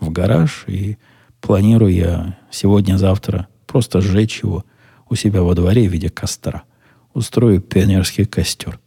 [0.00, 0.96] в гараж, и
[1.40, 4.64] планирую я сегодня-завтра просто сжечь его
[5.08, 6.64] у себя во дворе в виде костра.
[7.14, 8.78] Устрою пионерский костер.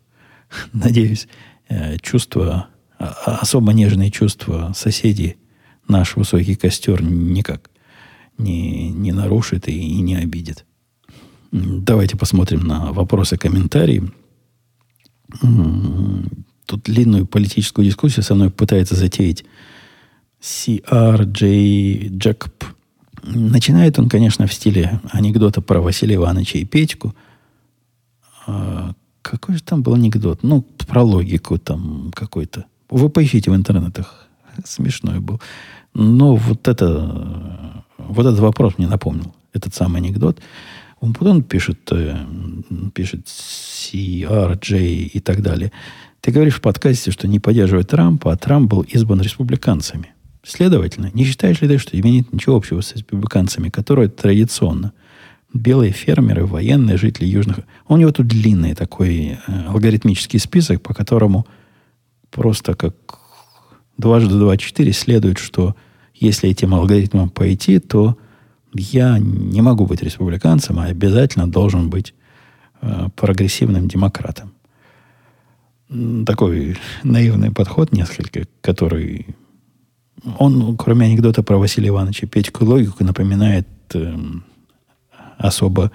[0.73, 1.27] Надеюсь,
[1.69, 5.37] э, чувства, а, а, особо нежные чувства соседей
[5.87, 7.69] наш высокий костер никак
[8.37, 10.65] не, не нарушит и, не обидит.
[11.51, 14.09] Давайте посмотрим на вопросы, комментарии.
[16.65, 19.43] Тут длинную политическую дискуссию со мной пытается затеять
[20.41, 22.63] CRJ Джекп.
[23.23, 27.13] Начинает он, конечно, в стиле анекдота про Василия Ивановича и Петьку.
[29.21, 30.43] Какой же там был анекдот?
[30.43, 32.65] Ну, про логику там какой-то.
[32.89, 34.27] Вы поищите в интернетах.
[34.65, 35.39] Смешной был.
[35.93, 39.33] Но вот это, вот этот вопрос мне напомнил.
[39.53, 40.39] Этот самый анекдот.
[40.99, 42.15] Он потом пишет, э,
[42.93, 45.71] пишет CRJ и так далее.
[46.21, 50.13] Ты говоришь в подкасте, что не поддерживает Трампа, а Трамп был избран республиканцами.
[50.43, 54.93] Следовательно, не считаешь ли ты, что имеет ничего общего с республиканцами, которые традиционно
[55.53, 57.59] белые фермеры, военные жители южных...
[57.87, 61.45] У него тут длинный такой э, алгоритмический список, по которому
[62.29, 62.95] просто как
[63.97, 65.75] дважды два четыре следует, что
[66.13, 68.17] если этим алгоритмом пойти, то
[68.73, 72.13] я не могу быть республиканцем, а обязательно должен быть
[72.81, 74.53] э, прогрессивным демократом.
[76.25, 79.35] Такой наивный подход несколько, который
[80.37, 84.15] он, кроме анекдота про Василия Ивановича Петьку логику, напоминает э,
[85.41, 85.91] особо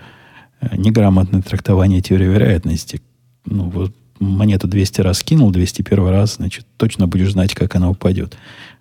[0.61, 3.01] э, неграмотное трактование теории вероятности.
[3.45, 8.37] Ну, вот монету 200 раз кинул, 201 раз, значит, точно будешь знать, как она упадет.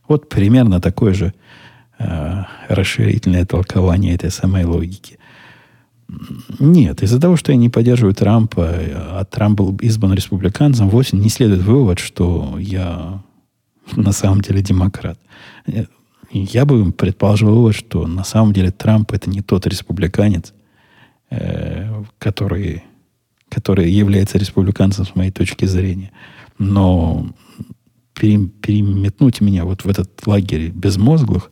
[0.07, 1.33] Вот примерно такое же
[1.99, 5.19] э, расширительное толкование этой самой логики.
[6.59, 11.29] Нет, из-за того, что я не поддерживаю Трампа, а Трамп был избран республиканцем, вовсе не
[11.29, 13.23] следует вывод, что я
[13.95, 15.19] на самом деле демократ.
[16.31, 20.53] Я бы предположил вывод, что на самом деле Трамп это не тот республиканец,
[21.29, 22.83] э, который,
[23.49, 26.11] который является республиканцем с моей точки зрения.
[26.57, 27.27] Но
[28.13, 31.51] переметнуть меня вот в этот лагерь безмозглых,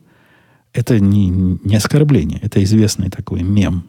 [0.72, 3.84] это не, не оскорбление, это известный такой мем.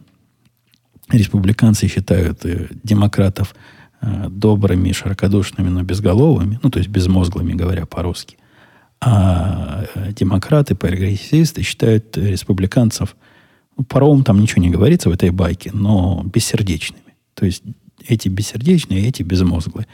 [1.10, 3.56] Республиканцы считают э, демократов
[4.06, 8.38] Э, добрыми, широкодушными, но безголовыми, ну, то есть безмозглыми, говоря по-русски.
[9.02, 13.16] А э, демократы, прогрессисты считают республиканцев,
[13.88, 17.16] по там ничего не говорится в этой байке, но бессердечными.
[17.34, 17.64] То есть
[18.08, 19.88] эти бессердечные, эти безмозглые.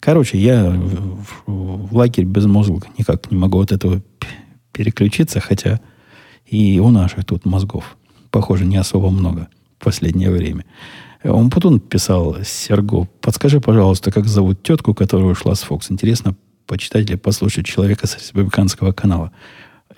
[0.00, 4.02] Короче, я в, в, в лагерь безмозглых никак не могу от этого
[4.72, 5.80] переключиться, хотя
[6.46, 7.96] и у наших тут мозгов,
[8.30, 10.64] похоже, не особо много в последнее время.
[11.24, 15.90] Он потом писал, Серго, подскажи, пожалуйста, как зовут тетку, которая ушла с Фокс.
[15.90, 19.32] Интересно почитать или послушать человека с республиканского канала.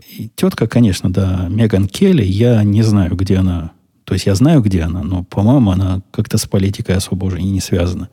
[0.08, 3.72] И тетка, конечно, да, Меган Келли, я не знаю, где она.
[4.04, 7.44] То есть я знаю, где она, но, по-моему, она как-то с политикой особо уже и
[7.44, 8.08] не связана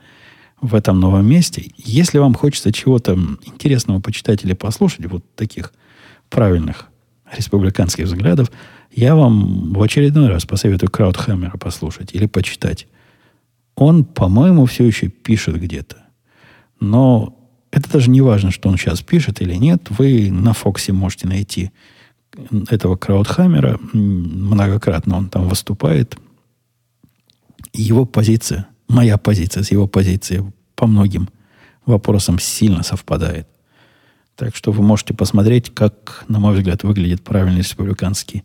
[0.60, 1.72] в этом новом месте.
[1.78, 3.14] Если вам хочется чего-то
[3.44, 5.74] интересного почитать или послушать, вот таких
[6.30, 6.90] правильных
[7.36, 8.52] республиканских взглядов,
[8.92, 12.88] я вам в очередной раз посоветую Краудхаммера послушать или почитать.
[13.76, 15.98] Он, по-моему, все еще пишет где-то.
[16.80, 17.43] Но
[17.74, 19.88] это даже не важно, что он сейчас пишет или нет.
[19.90, 21.72] Вы на Фоксе можете найти
[22.70, 23.80] этого Краудхаммера.
[23.94, 26.16] Многократно он там выступает.
[27.74, 30.44] его позиция, моя позиция с его позицией
[30.76, 31.30] по многим
[31.86, 33.48] вопросам сильно совпадает.
[34.36, 38.44] Так что вы можете посмотреть, как, на мой взгляд, выглядит правильный республиканский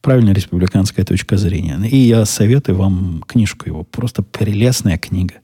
[0.00, 1.78] правильная республиканская точка зрения.
[1.86, 3.84] И я советую вам книжку его.
[3.84, 5.34] Просто прелестная книга,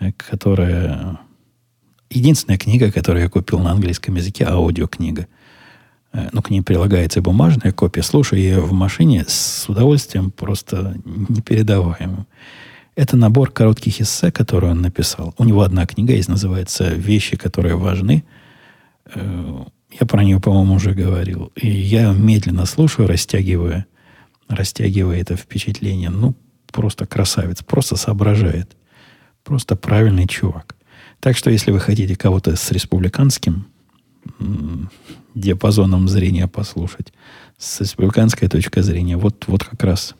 [0.00, 1.18] э, которая...
[2.14, 5.26] Единственная книга, которую я купил на английском языке, аудиокнига.
[6.12, 8.02] Э, ну, к ней прилагается бумажная копия.
[8.02, 12.26] Слушаю ее в машине с удовольствием просто непередаваемым.
[12.94, 15.34] Это набор коротких эссе, которые он написал.
[15.38, 18.24] У него одна книга есть, называется «Вещи, которые важны».
[19.14, 19.64] Э,
[19.98, 21.50] я про нее, по-моему, уже говорил.
[21.54, 23.86] И я медленно слушаю, растягивая,
[24.48, 26.10] растягивая это впечатление.
[26.10, 26.34] Ну,
[26.70, 28.76] просто красавец, просто соображает.
[29.44, 30.76] Просто правильный чувак.
[31.22, 33.66] Так что, если вы хотите кого-то с республиканским
[35.36, 37.12] диапазоном зрения послушать,
[37.58, 40.16] с республиканской точки зрения, вот, вот как раз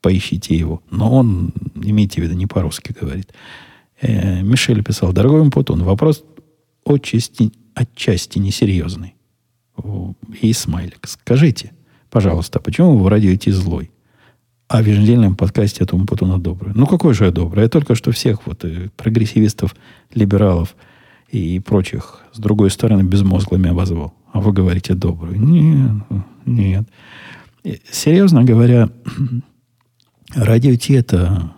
[0.00, 0.84] поищите его.
[0.88, 3.32] Но он, имейте в виду, не по-русски говорит.
[4.00, 6.22] Э, Мишель писал, дорогой Умпутун, вопрос
[6.86, 9.16] отчасти, отчасти несерьезный.
[10.42, 11.08] И смайлик.
[11.08, 11.72] Скажите,
[12.08, 13.90] пожалуйста, почему вы в радио идти злой?
[14.70, 16.72] А в еженедельном подкасте от Умпутуна добрый.
[16.76, 17.64] Ну, какой же я добрый?
[17.64, 19.74] Я только что всех вот э, прогрессивистов,
[20.14, 20.76] либералов
[21.28, 24.14] и прочих с другой стороны безмозглыми обозвал.
[24.32, 25.40] А вы говорите добрый.
[25.40, 26.04] Нет,
[26.46, 26.88] нет.
[27.90, 28.90] Серьезно говоря,
[30.36, 31.52] радио Ти это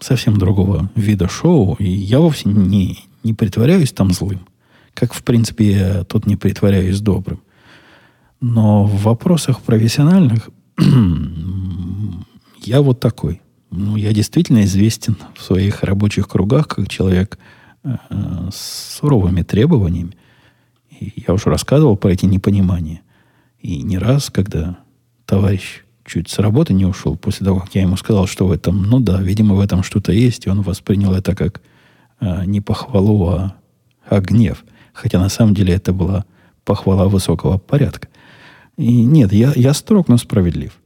[0.00, 4.46] совсем другого вида шоу, и я вовсе не, не притворяюсь там злым.
[4.94, 7.40] Как, в принципе, я тут не притворяюсь добрым.
[8.40, 10.50] Но в вопросах профессиональных
[12.66, 13.40] я вот такой.
[13.70, 17.38] Ну, я действительно известен в своих рабочих кругах как человек
[17.84, 17.96] э,
[18.52, 20.14] с суровыми требованиями.
[20.90, 23.00] И я уже рассказывал про эти непонимания.
[23.60, 24.78] И не раз, когда
[25.24, 28.82] товарищ чуть с работы не ушел, после того, как я ему сказал, что в этом,
[28.82, 31.62] ну да, видимо, в этом что-то есть, и он воспринял это как
[32.20, 33.56] э, не похвалу, а,
[34.06, 34.64] а гнев.
[34.92, 36.24] Хотя на самом деле это была
[36.64, 38.08] похвала высокого порядка.
[38.76, 40.81] И нет, я, я строг, но справедлив.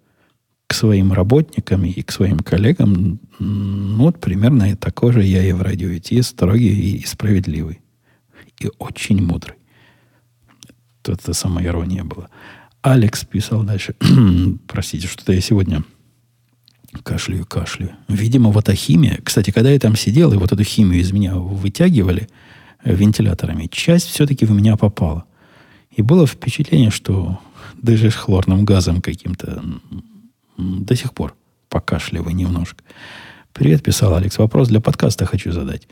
[0.67, 5.62] К своим работникам и к своим коллегам, ну, вот примерно такой же я и в
[5.62, 7.81] радио идти, строгий и справедливый.
[8.59, 9.57] И очень мудрый.
[11.03, 12.29] Тут это самая ирония была.
[12.83, 13.95] Алекс писал дальше.
[14.67, 15.85] Простите, что-то я сегодня
[17.03, 17.93] кашляю, кашляю.
[18.09, 19.21] Видимо, вот химия...
[19.23, 22.29] Кстати, когда я там сидел, и вот эту химию из меня вытягивали
[22.85, 25.25] вентиляторами, часть все-таки в меня попала.
[25.91, 27.41] И было впечатление, что
[27.81, 29.62] дышишь хлорным газом каким-то
[30.57, 31.37] до сих пор
[31.69, 32.85] покашливай немножко.
[33.53, 34.39] Привет, писал Алекс.
[34.39, 35.89] Вопрос для подкаста хочу задать.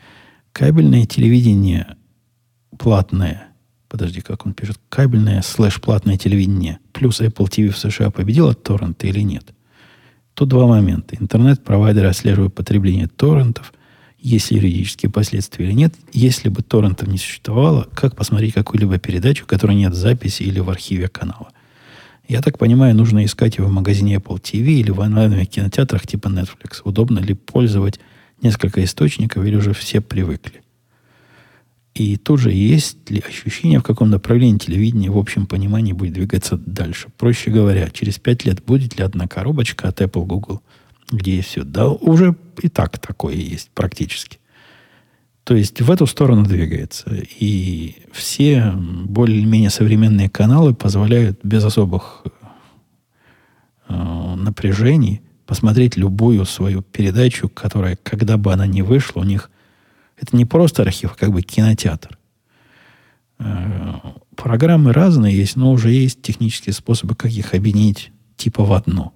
[0.53, 1.97] Кабельное телевидение
[2.79, 3.49] платное.
[3.89, 4.79] Подожди, как он пишет?
[4.89, 9.55] Кабельное слэш платное телевидение плюс Apple TV в США победило торренты или нет?
[10.35, 11.17] Тут два момента.
[11.17, 13.73] Интернет-провайдеры отслеживают потребление торрентов,
[14.19, 15.95] есть ли юридические последствия или нет.
[16.13, 21.09] Если бы торрентов не существовало, как посмотреть какую-либо передачу, которой нет записи или в архиве
[21.09, 21.51] канала?
[22.27, 26.29] Я так понимаю, нужно искать его в магазине Apple TV или в онлайновых кинотеатрах типа
[26.29, 26.81] Netflix.
[26.85, 28.01] Удобно ли пользовать
[28.41, 30.63] несколько источников или уже все привыкли?
[31.95, 37.09] И тоже есть ли ощущение, в каком направлении телевидение в общем понимании будет двигаться дальше.
[37.17, 40.61] Проще говоря, через пять лет будет ли одна коробочка от Apple Google,
[41.13, 41.63] где есть все?
[41.63, 44.39] Да, уже и так такое есть практически.
[45.45, 47.15] То есть в эту сторону двигается.
[47.39, 52.25] И все более-менее современные каналы позволяют без особых
[53.89, 59.51] э, напряжений посмотреть любую свою передачу, которая, когда бы она ни вышла, у них
[60.17, 62.19] это не просто архив, а как бы кинотеатр.
[63.39, 63.97] Э,
[64.37, 69.13] программы разные есть, но уже есть технические способы, как их объединить типа в одно.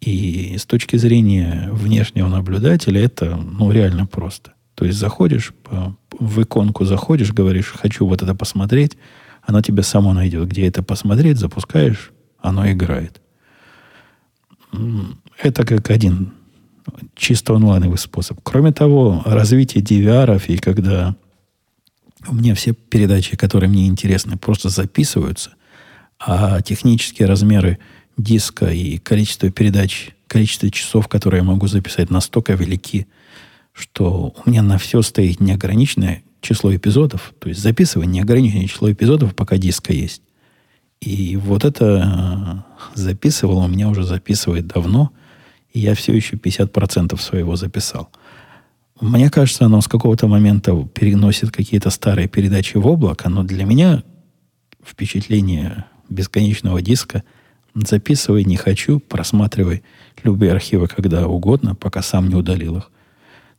[0.00, 4.54] И с точки зрения внешнего наблюдателя это ну, реально просто.
[4.80, 8.96] То есть заходишь, по, в иконку заходишь, говоришь, хочу вот это посмотреть,
[9.42, 13.20] оно тебе само найдет, где это посмотреть, запускаешь, оно играет.
[15.36, 16.32] Это как один
[17.14, 18.40] чисто онлайновый способ.
[18.42, 21.14] Кроме того, развитие DVR, и когда
[22.26, 25.50] у меня все передачи, которые мне интересны, просто записываются,
[26.18, 27.78] а технические размеры
[28.16, 33.06] диска и количество передач, количество часов, которые я могу записать, настолько велики–
[33.72, 39.34] что у меня на все стоит неограниченное число эпизодов, то есть записываю неограниченное число эпизодов,
[39.34, 40.22] пока диска есть.
[41.00, 42.64] И вот это
[42.94, 45.12] э, записывал, у меня уже записывает давно,
[45.72, 48.10] и я все еще 50% своего записал.
[49.00, 54.02] Мне кажется, оно с какого-то момента переносит какие-то старые передачи в облако, но для меня
[54.84, 57.22] впечатление бесконечного диска
[57.74, 59.82] записывай не хочу, просматривай
[60.22, 62.90] любые архивы когда угодно, пока сам не удалил их.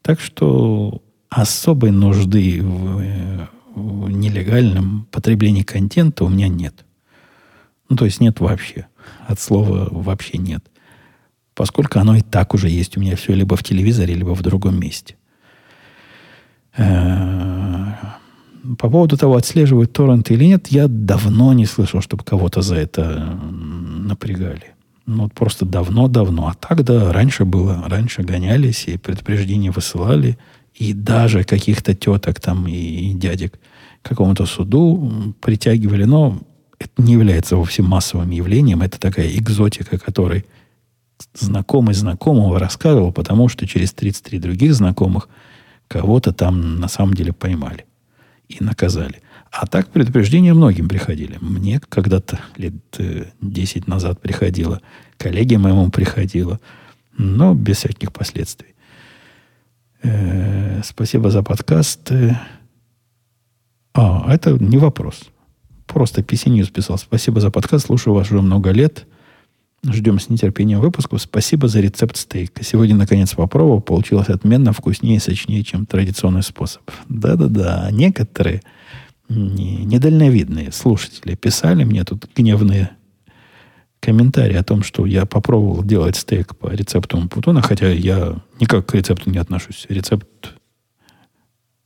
[0.02, 6.86] Так что особой нужды в, в нелегальном потреблении контента у меня нет.
[7.90, 8.88] Ну, то есть нет вообще.
[9.28, 10.64] От слова вообще нет.
[11.54, 14.80] Поскольку оно и так уже есть у меня все либо в телевизоре, либо в другом
[14.80, 15.16] месте.
[16.78, 17.94] Э,
[18.78, 23.38] по поводу того, отслеживают торренты или нет, я давно не слышал, чтобы кого-то за это
[23.52, 24.76] напрягали.
[25.12, 26.48] Ну, вот просто давно-давно.
[26.48, 27.84] А так, да, раньше было.
[27.88, 30.38] Раньше гонялись и предупреждения высылали.
[30.74, 33.60] И даже каких-то теток там и, и дядек
[34.02, 36.06] к какому-то суду притягивали.
[36.06, 36.42] Но
[36.80, 38.82] это не является вовсе массовым явлением.
[38.82, 40.46] Это такая экзотика, которой
[41.34, 45.28] знакомый знакомого рассказывал, потому что через 33 других знакомых
[45.90, 47.86] кого-то там на самом деле поймали
[48.48, 49.22] и наказали.
[49.52, 51.38] А так предупреждения многим приходили.
[51.42, 52.74] Мне когда-то лет
[53.42, 54.82] 10 э, назад приходило,
[55.18, 56.60] коллеге моему приходило,
[57.18, 58.76] но без всяких последствий.
[60.04, 62.12] Э, спасибо за подкаст.
[63.94, 65.24] А, это не вопрос.
[65.86, 66.98] Просто PC News писал.
[66.98, 67.88] Спасибо за подкаст.
[67.88, 69.06] Слушаю вас уже много лет.
[69.84, 71.22] Ждем с нетерпением выпусков.
[71.22, 72.64] Спасибо за рецепт стейка.
[72.64, 73.82] Сегодня, наконец, попробовал.
[73.82, 76.84] Получилось отменно, вкуснее и сочнее, чем традиционный способ.
[77.10, 77.90] Да-да-да.
[77.92, 78.62] Некоторые
[79.32, 82.92] не, недальновидные слушатели писали мне тут гневные
[84.00, 88.96] комментарии о том, что я попробовал делать стейк по рецепту Путуна, хотя я никак к
[88.96, 89.86] рецепту не отношусь.
[89.90, 90.56] Рецепт,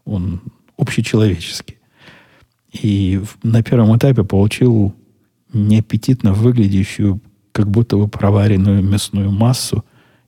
[0.06, 0.42] он
[0.78, 1.78] общечеловеческий.
[2.72, 4.96] И на первом этапе получил
[5.54, 7.22] неаппетитно выглядящую
[7.52, 9.86] как будто бы проваренную мясную массу,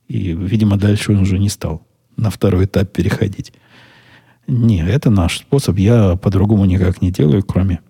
[0.08, 3.52] и, видимо, дальше он уже не стал на второй этап переходить.
[4.48, 5.76] Не, это наш способ.
[5.76, 7.80] Я по-другому никак не делаю, кроме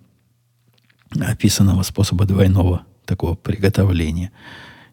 [1.18, 4.32] описанного способа двойного такого приготовления.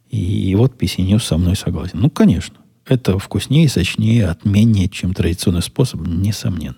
[0.09, 1.99] И вот PC со мной согласен.
[1.99, 6.77] Ну, конечно, это вкуснее, сочнее, отменнее, чем традиционный способ, несомненно.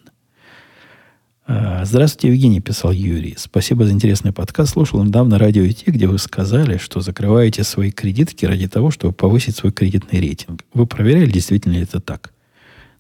[1.45, 3.35] А, здравствуйте, Евгений, писал Юрий.
[3.37, 4.71] Спасибо за интересный подкаст.
[4.71, 9.57] Слушал недавно радио IT, где вы сказали, что закрываете свои кредитки ради того, чтобы повысить
[9.57, 10.63] свой кредитный рейтинг.
[10.73, 12.31] Вы проверяли, действительно ли это так?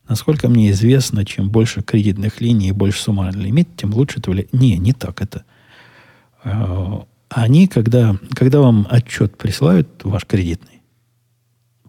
[0.07, 4.53] Насколько мне известно, чем больше кредитных линий и больше суммарный лимит, тем лучше это влияет.
[4.53, 5.43] Не, не так это.
[6.43, 10.81] А, они, когда, когда вам отчет присылают, ваш кредитный,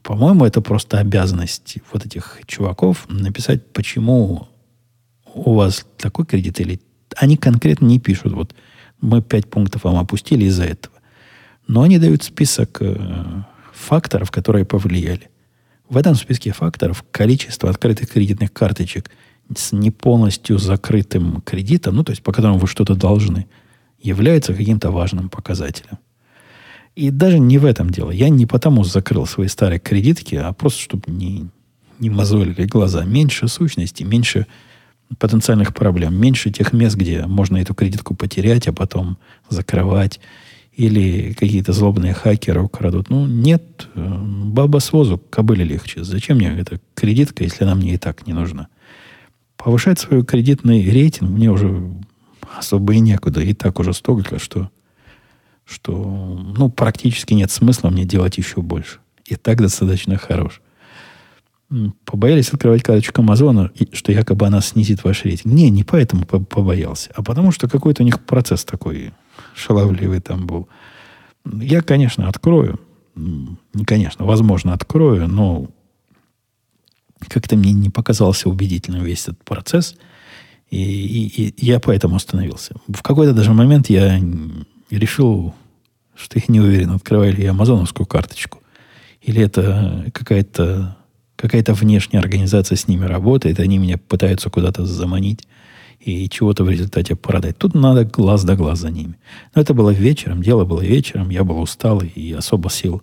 [0.03, 4.49] по-моему, это просто обязанность вот этих чуваков написать, почему
[5.35, 6.81] у вас такой кредит или...
[7.17, 8.55] Они конкретно не пишут, вот
[9.01, 10.95] мы пять пунктов вам опустили из-за этого.
[11.67, 12.97] Но они дают список э,
[13.73, 15.31] факторов, которые повлияли.
[15.89, 19.11] В этом списке факторов количество открытых кредитных карточек
[19.57, 23.47] с не полностью закрытым кредитом, ну, то есть по которому вы что-то должны,
[24.01, 25.99] является каким-то важным показателем.
[26.95, 28.11] И даже не в этом дело.
[28.11, 31.49] Я не потому закрыл свои старые кредитки, а просто, чтобы не,
[32.01, 33.05] не мозолили глаза.
[33.05, 34.47] Меньше сущности, меньше
[35.19, 36.21] потенциальных проблем.
[36.21, 39.17] Меньше тех мест, где можно эту кредитку потерять, а потом
[39.49, 40.21] закрывать.
[40.79, 43.11] Или какие-то злобные хакеры украдут.
[43.11, 46.05] Ну, нет, э, баба с возу, кобыле легче.
[46.05, 48.69] Зачем мне эта кредитка, если она мне и так не нужна?
[49.57, 51.83] Повышать свой кредитный рейтинг мне уже
[52.57, 53.41] особо и некуда.
[53.41, 54.71] И так уже столько, что,
[55.65, 55.93] что
[56.57, 59.01] ну, практически нет смысла мне делать еще больше.
[59.27, 60.63] И так достаточно хорош
[62.05, 65.53] побоялись открывать карточку Амазона, что якобы она снизит ваш рейтинг.
[65.53, 69.13] Не, не поэтому побоялся, а потому что какой-то у них процесс такой
[69.59, 70.69] шаловливый там был.
[71.45, 72.81] Я, конечно, открою.
[73.87, 75.69] Конечно, возможно, открою, но
[77.29, 79.97] как-то мне не показался убедительным весь этот процесс.
[80.71, 82.75] И, и, и я поэтому остановился.
[82.87, 84.21] В какой-то даже момент я
[84.91, 85.55] решил,
[86.15, 88.61] что я не уверен, открываю ли я амазоновскую карточку.
[89.23, 90.97] Или это какая-то
[91.39, 95.47] какая-то внешняя организация с ними работает, они меня пытаются куда-то заманить
[96.09, 97.59] и чего-то в результате продать.
[97.59, 99.19] Тут надо глаз да глаз за ними.
[99.55, 103.03] Но это было вечером, дело было вечером, я был усталый и особо сил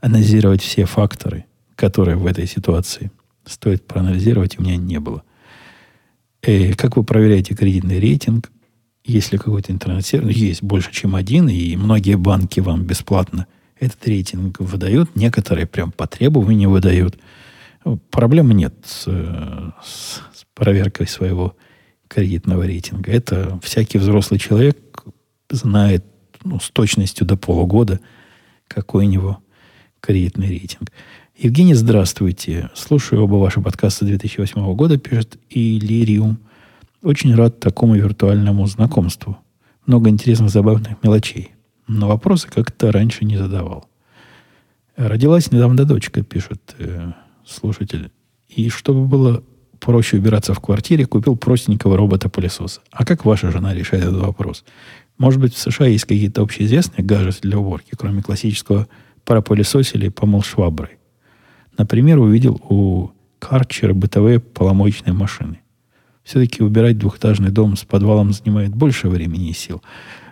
[0.00, 1.44] анализировать все факторы,
[1.76, 3.10] которые в этой ситуации
[3.44, 5.22] стоит проанализировать, у меня не было.
[6.42, 8.50] И как вы проверяете кредитный рейтинг?
[9.04, 13.46] Если какой-то интернет-сервис, есть больше, чем один, и многие банки вам бесплатно
[13.78, 17.18] этот рейтинг выдают, некоторые прям по требованию выдают–
[18.10, 21.56] Проблемы нет с, с, с проверкой своего
[22.10, 23.12] кредитного рейтинга.
[23.12, 25.04] Это всякий взрослый человек
[25.48, 26.04] знает
[26.42, 28.00] ну, с точностью до полугода,
[28.66, 29.38] какой у него
[30.00, 30.90] кредитный рейтинг.
[31.38, 32.68] Евгений, здравствуйте.
[32.74, 36.38] Слушаю оба ваши подкаста 2008 года, пишет Иллириум.
[37.02, 39.38] Очень рад такому виртуальному знакомству.
[39.86, 41.52] Много интересных, забавных мелочей.
[41.86, 43.88] Но вопросы как-то раньше не задавал.
[44.96, 47.12] Родилась недавно дочка, пишет э,
[47.46, 48.10] слушатель.
[48.48, 49.44] И чтобы было
[49.80, 52.80] проще убираться в квартире, купил простенького робота-пылесоса.
[52.92, 54.64] А как ваша жена решает этот вопрос?
[55.18, 58.88] Может быть, в США есть какие-то общеизвестные гаджеты для уборки, кроме классического
[59.24, 60.98] парапылесоса или помол-швабры?
[61.76, 65.60] Например, увидел у Карчера бытовые поломоечные машины.
[66.22, 69.82] Все-таки убирать двухэтажный дом с подвалом занимает больше времени и сил.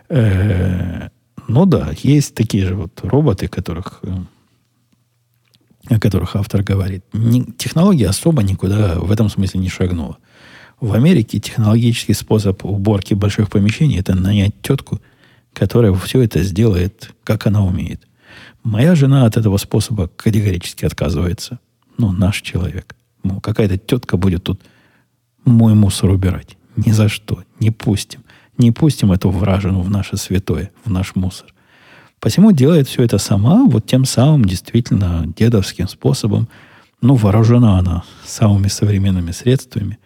[0.09, 1.09] Э,
[1.47, 4.11] ну да, есть такие же вот роботы, которых, э,
[5.87, 7.03] о которых автор говорит.
[7.57, 10.17] технология особо никуда в этом смысле не шагнула.
[10.79, 15.01] В Америке технологический способ уборки больших помещений– это нанять тетку,
[15.53, 18.07] которая все это сделает, как она умеет.
[18.63, 21.59] Моя жена от этого способа категорически отказывается.
[21.97, 22.95] Ну, наш человек.
[23.23, 24.61] Ну, какая-то тетка будет тут
[25.43, 26.57] мой мусор убирать.
[26.77, 27.43] Ни за что.
[27.59, 28.23] Не пустим.
[28.57, 31.53] Не пустим эту вражину в наше святое, в наш мусор.
[32.19, 36.49] Посему делает все это сама, вот тем самым действительно дедовским способом.
[37.01, 39.99] Ну, вооружена она самыми современными средствами,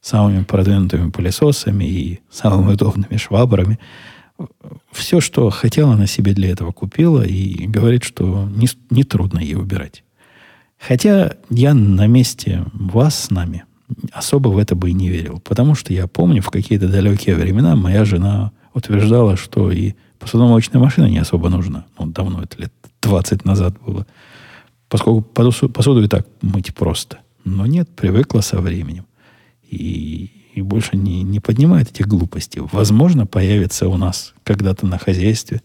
[0.00, 3.78] самыми продвинутыми пылесосами и самыми удобными швабрами.
[4.92, 9.56] Все, что хотела, она себе для этого купила и говорит, что не, не трудно ей
[9.56, 10.04] убирать.
[10.78, 13.64] Хотя я на месте вас с нами
[14.12, 15.40] особо в это бы и не верил.
[15.40, 21.06] Потому что я помню, в какие-то далекие времена моя жена утверждала, что и посудомоечная машина
[21.06, 21.86] не особо нужна.
[21.98, 24.06] Ну, давно, это лет 20 назад было.
[24.88, 27.18] Поскольку посуду и так мыть просто.
[27.44, 29.06] Но нет, привыкла со временем.
[29.62, 32.60] И, и больше не, не поднимает этих глупостей.
[32.72, 35.62] Возможно, появится у нас когда-то на хозяйстве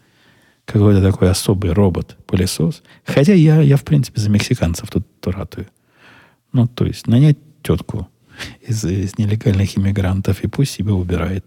[0.66, 2.84] какой-то такой особый робот-пылесос.
[3.06, 5.68] Хотя я, я, в принципе, за мексиканцев тут ратую.
[6.52, 8.08] Ну, то есть нанять тетку
[8.62, 11.46] из, из нелегальных иммигрантов и пусть себе убирает.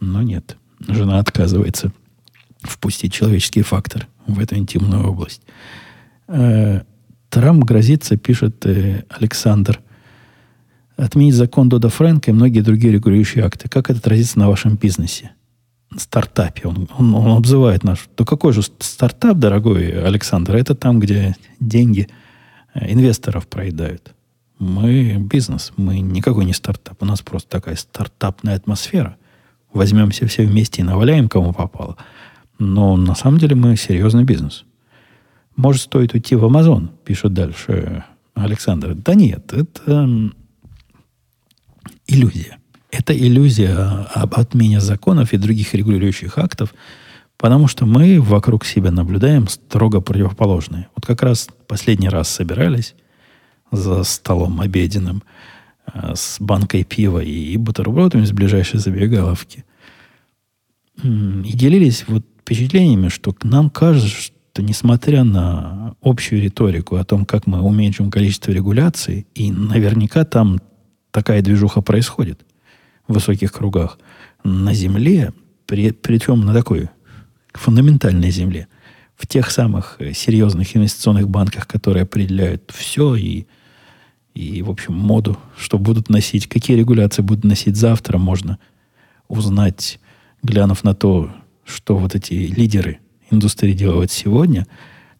[0.00, 0.56] Но нет,
[0.88, 1.92] жена отказывается
[2.62, 5.42] впустить человеческий фактор в эту интимную область.
[6.28, 6.82] Э,
[7.28, 9.80] Трамп грозится, пишет э, Александр,
[10.96, 13.68] отменить закон Дода Фрэнка и многие другие регулирующие акты.
[13.68, 15.30] Как это отразится на вашем бизнесе?
[15.96, 16.68] Стартапе.
[16.68, 18.08] Он, он, он обзывает наш.
[18.14, 20.56] То какой же стартап, дорогой Александр?
[20.56, 22.08] Это там, где деньги
[22.74, 24.14] э, инвесторов проедают.
[24.58, 27.02] Мы бизнес, мы никакой не стартап.
[27.02, 29.16] У нас просто такая стартапная атмосфера.
[29.72, 31.96] Возьмемся все вместе и наваляем, кому попало.
[32.60, 34.64] Но на самом деле мы серьезный бизнес.
[35.56, 38.04] Может, стоит уйти в Амазон, пишет дальше
[38.34, 38.94] Александр.
[38.94, 40.30] Да нет, это
[42.06, 42.58] иллюзия.
[42.90, 46.74] Это иллюзия об отмене законов и других регулирующих актов,
[47.38, 50.88] потому что мы вокруг себя наблюдаем строго противоположное.
[50.94, 52.94] Вот как раз последний раз собирались
[53.72, 55.22] за столом обеденным
[55.86, 59.64] э, с банкой пива и, бутербродами с ближайшей забегаловки.
[61.02, 67.46] И делились вот впечатлениями, что нам кажется, что несмотря на общую риторику о том, как
[67.46, 70.58] мы уменьшим количество регуляций, и наверняка там
[71.12, 72.40] такая движуха происходит
[73.06, 74.00] в высоких кругах,
[74.42, 75.32] на Земле,
[75.66, 76.90] при, причем на такой
[77.52, 78.66] фундаментальной Земле,
[79.14, 83.46] в тех самых серьезных инвестиционных банках, которые определяют все и
[84.34, 88.58] и, в общем, моду, что будут носить, какие регуляции будут носить завтра, можно
[89.28, 89.98] узнать,
[90.42, 91.32] глянув на то,
[91.70, 92.98] что вот эти лидеры
[93.30, 94.66] индустрии делают сегодня.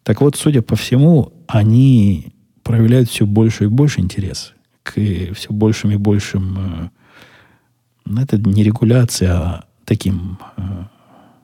[0.03, 2.33] Так вот, судя по всему, они
[2.63, 6.89] проявляют все больше и больше интерес к все большим и большим, э,
[8.07, 10.39] ну, это не регуляция, а таким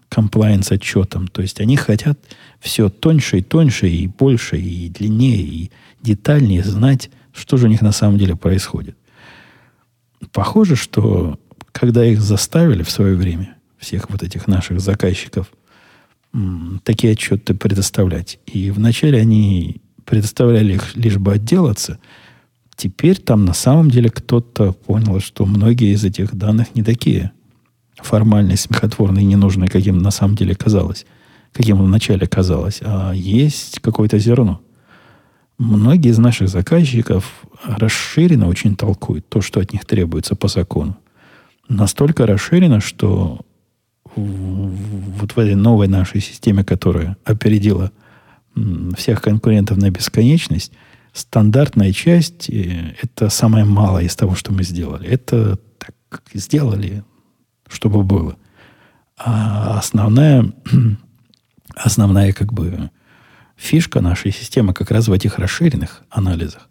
[0.08, 1.28] комплайенс э, отчетом.
[1.28, 2.18] То есть они хотят
[2.60, 5.70] все тоньше и тоньше, и больше, и длиннее, и
[6.02, 8.96] детальнее знать что же у них на самом деле происходит?
[10.32, 11.38] Похоже, что
[11.72, 15.50] когда их заставили в свое время, всех вот этих наших заказчиков,
[16.84, 21.98] такие отчеты предоставлять, и вначале они предоставляли их лишь бы отделаться,
[22.76, 27.32] теперь там на самом деле кто-то понял, что многие из этих данных не такие
[27.96, 31.06] формальные, смехотворные, ненужные, каким на самом деле казалось,
[31.52, 34.60] каким вначале казалось, а есть какое-то зерно.
[35.58, 37.32] Многие из наших заказчиков
[37.64, 40.98] расширенно очень толкуют то, что от них требуется по закону.
[41.68, 43.45] Настолько расширено, что
[44.16, 47.92] вот в этой новой нашей системе, которая опередила
[48.96, 50.72] всех конкурентов на бесконечность,
[51.12, 55.08] стандартная часть э,– это самое малое из того, что мы сделали.
[55.08, 57.04] Это так сделали,
[57.68, 58.36] чтобы было.
[59.18, 60.52] А основная,
[61.74, 62.90] основная как бы
[63.56, 66.68] Фишка нашей системы как раз в этих расширенных анализах.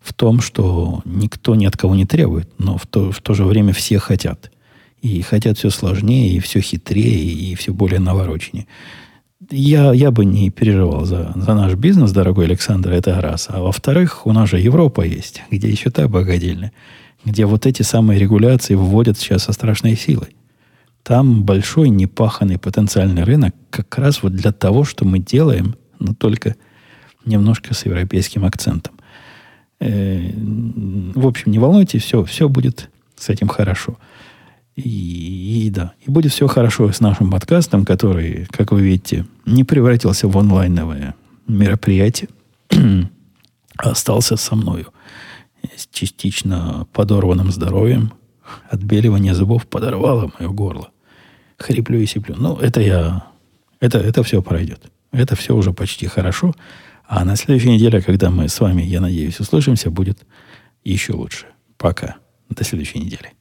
[0.00, 3.44] В том, что никто ни от кого не требует, но в то, в то же
[3.44, 4.52] время все хотят.
[5.02, 8.66] И хотят все сложнее, и все хитрее, и все более навороченнее.
[9.50, 13.46] Я, я бы не переживал за, за наш бизнес, дорогой Александр, это раз.
[13.48, 16.72] А во-вторых, у нас же Европа есть, где еще так богадельно,
[17.24, 20.36] где вот эти самые регуляции вводят сейчас со страшной силой.
[21.04, 26.56] Там большой непаханный потенциальный рынок как раз вот для того, что мы делаем но только
[27.24, 28.94] немножко с европейским акцентом.
[29.80, 30.30] Э,
[31.14, 33.98] в общем, не волнуйтесь, все, все будет С этим хорошо.
[34.78, 39.64] И, и да, и будет все хорошо с нашим подкастом, который, как вы видите, не
[39.64, 41.16] превратился в онлайновое
[41.48, 42.28] мероприятие,
[42.70, 44.92] а остался со мною
[45.76, 48.12] с частично подорванным здоровьем.
[48.70, 50.90] Отбеливание зубов подорвало мое горло.
[51.56, 52.36] Хриплю и сиплю.
[52.38, 53.26] Ну, это я...
[53.80, 54.92] Это, это все пройдет.
[55.10, 56.54] Это все уже почти хорошо.
[57.04, 60.24] А на следующей неделе, когда мы с вами, я надеюсь, услышимся, будет
[60.84, 61.46] еще лучше.
[61.76, 62.16] Пока.
[62.48, 63.32] До следующей недели.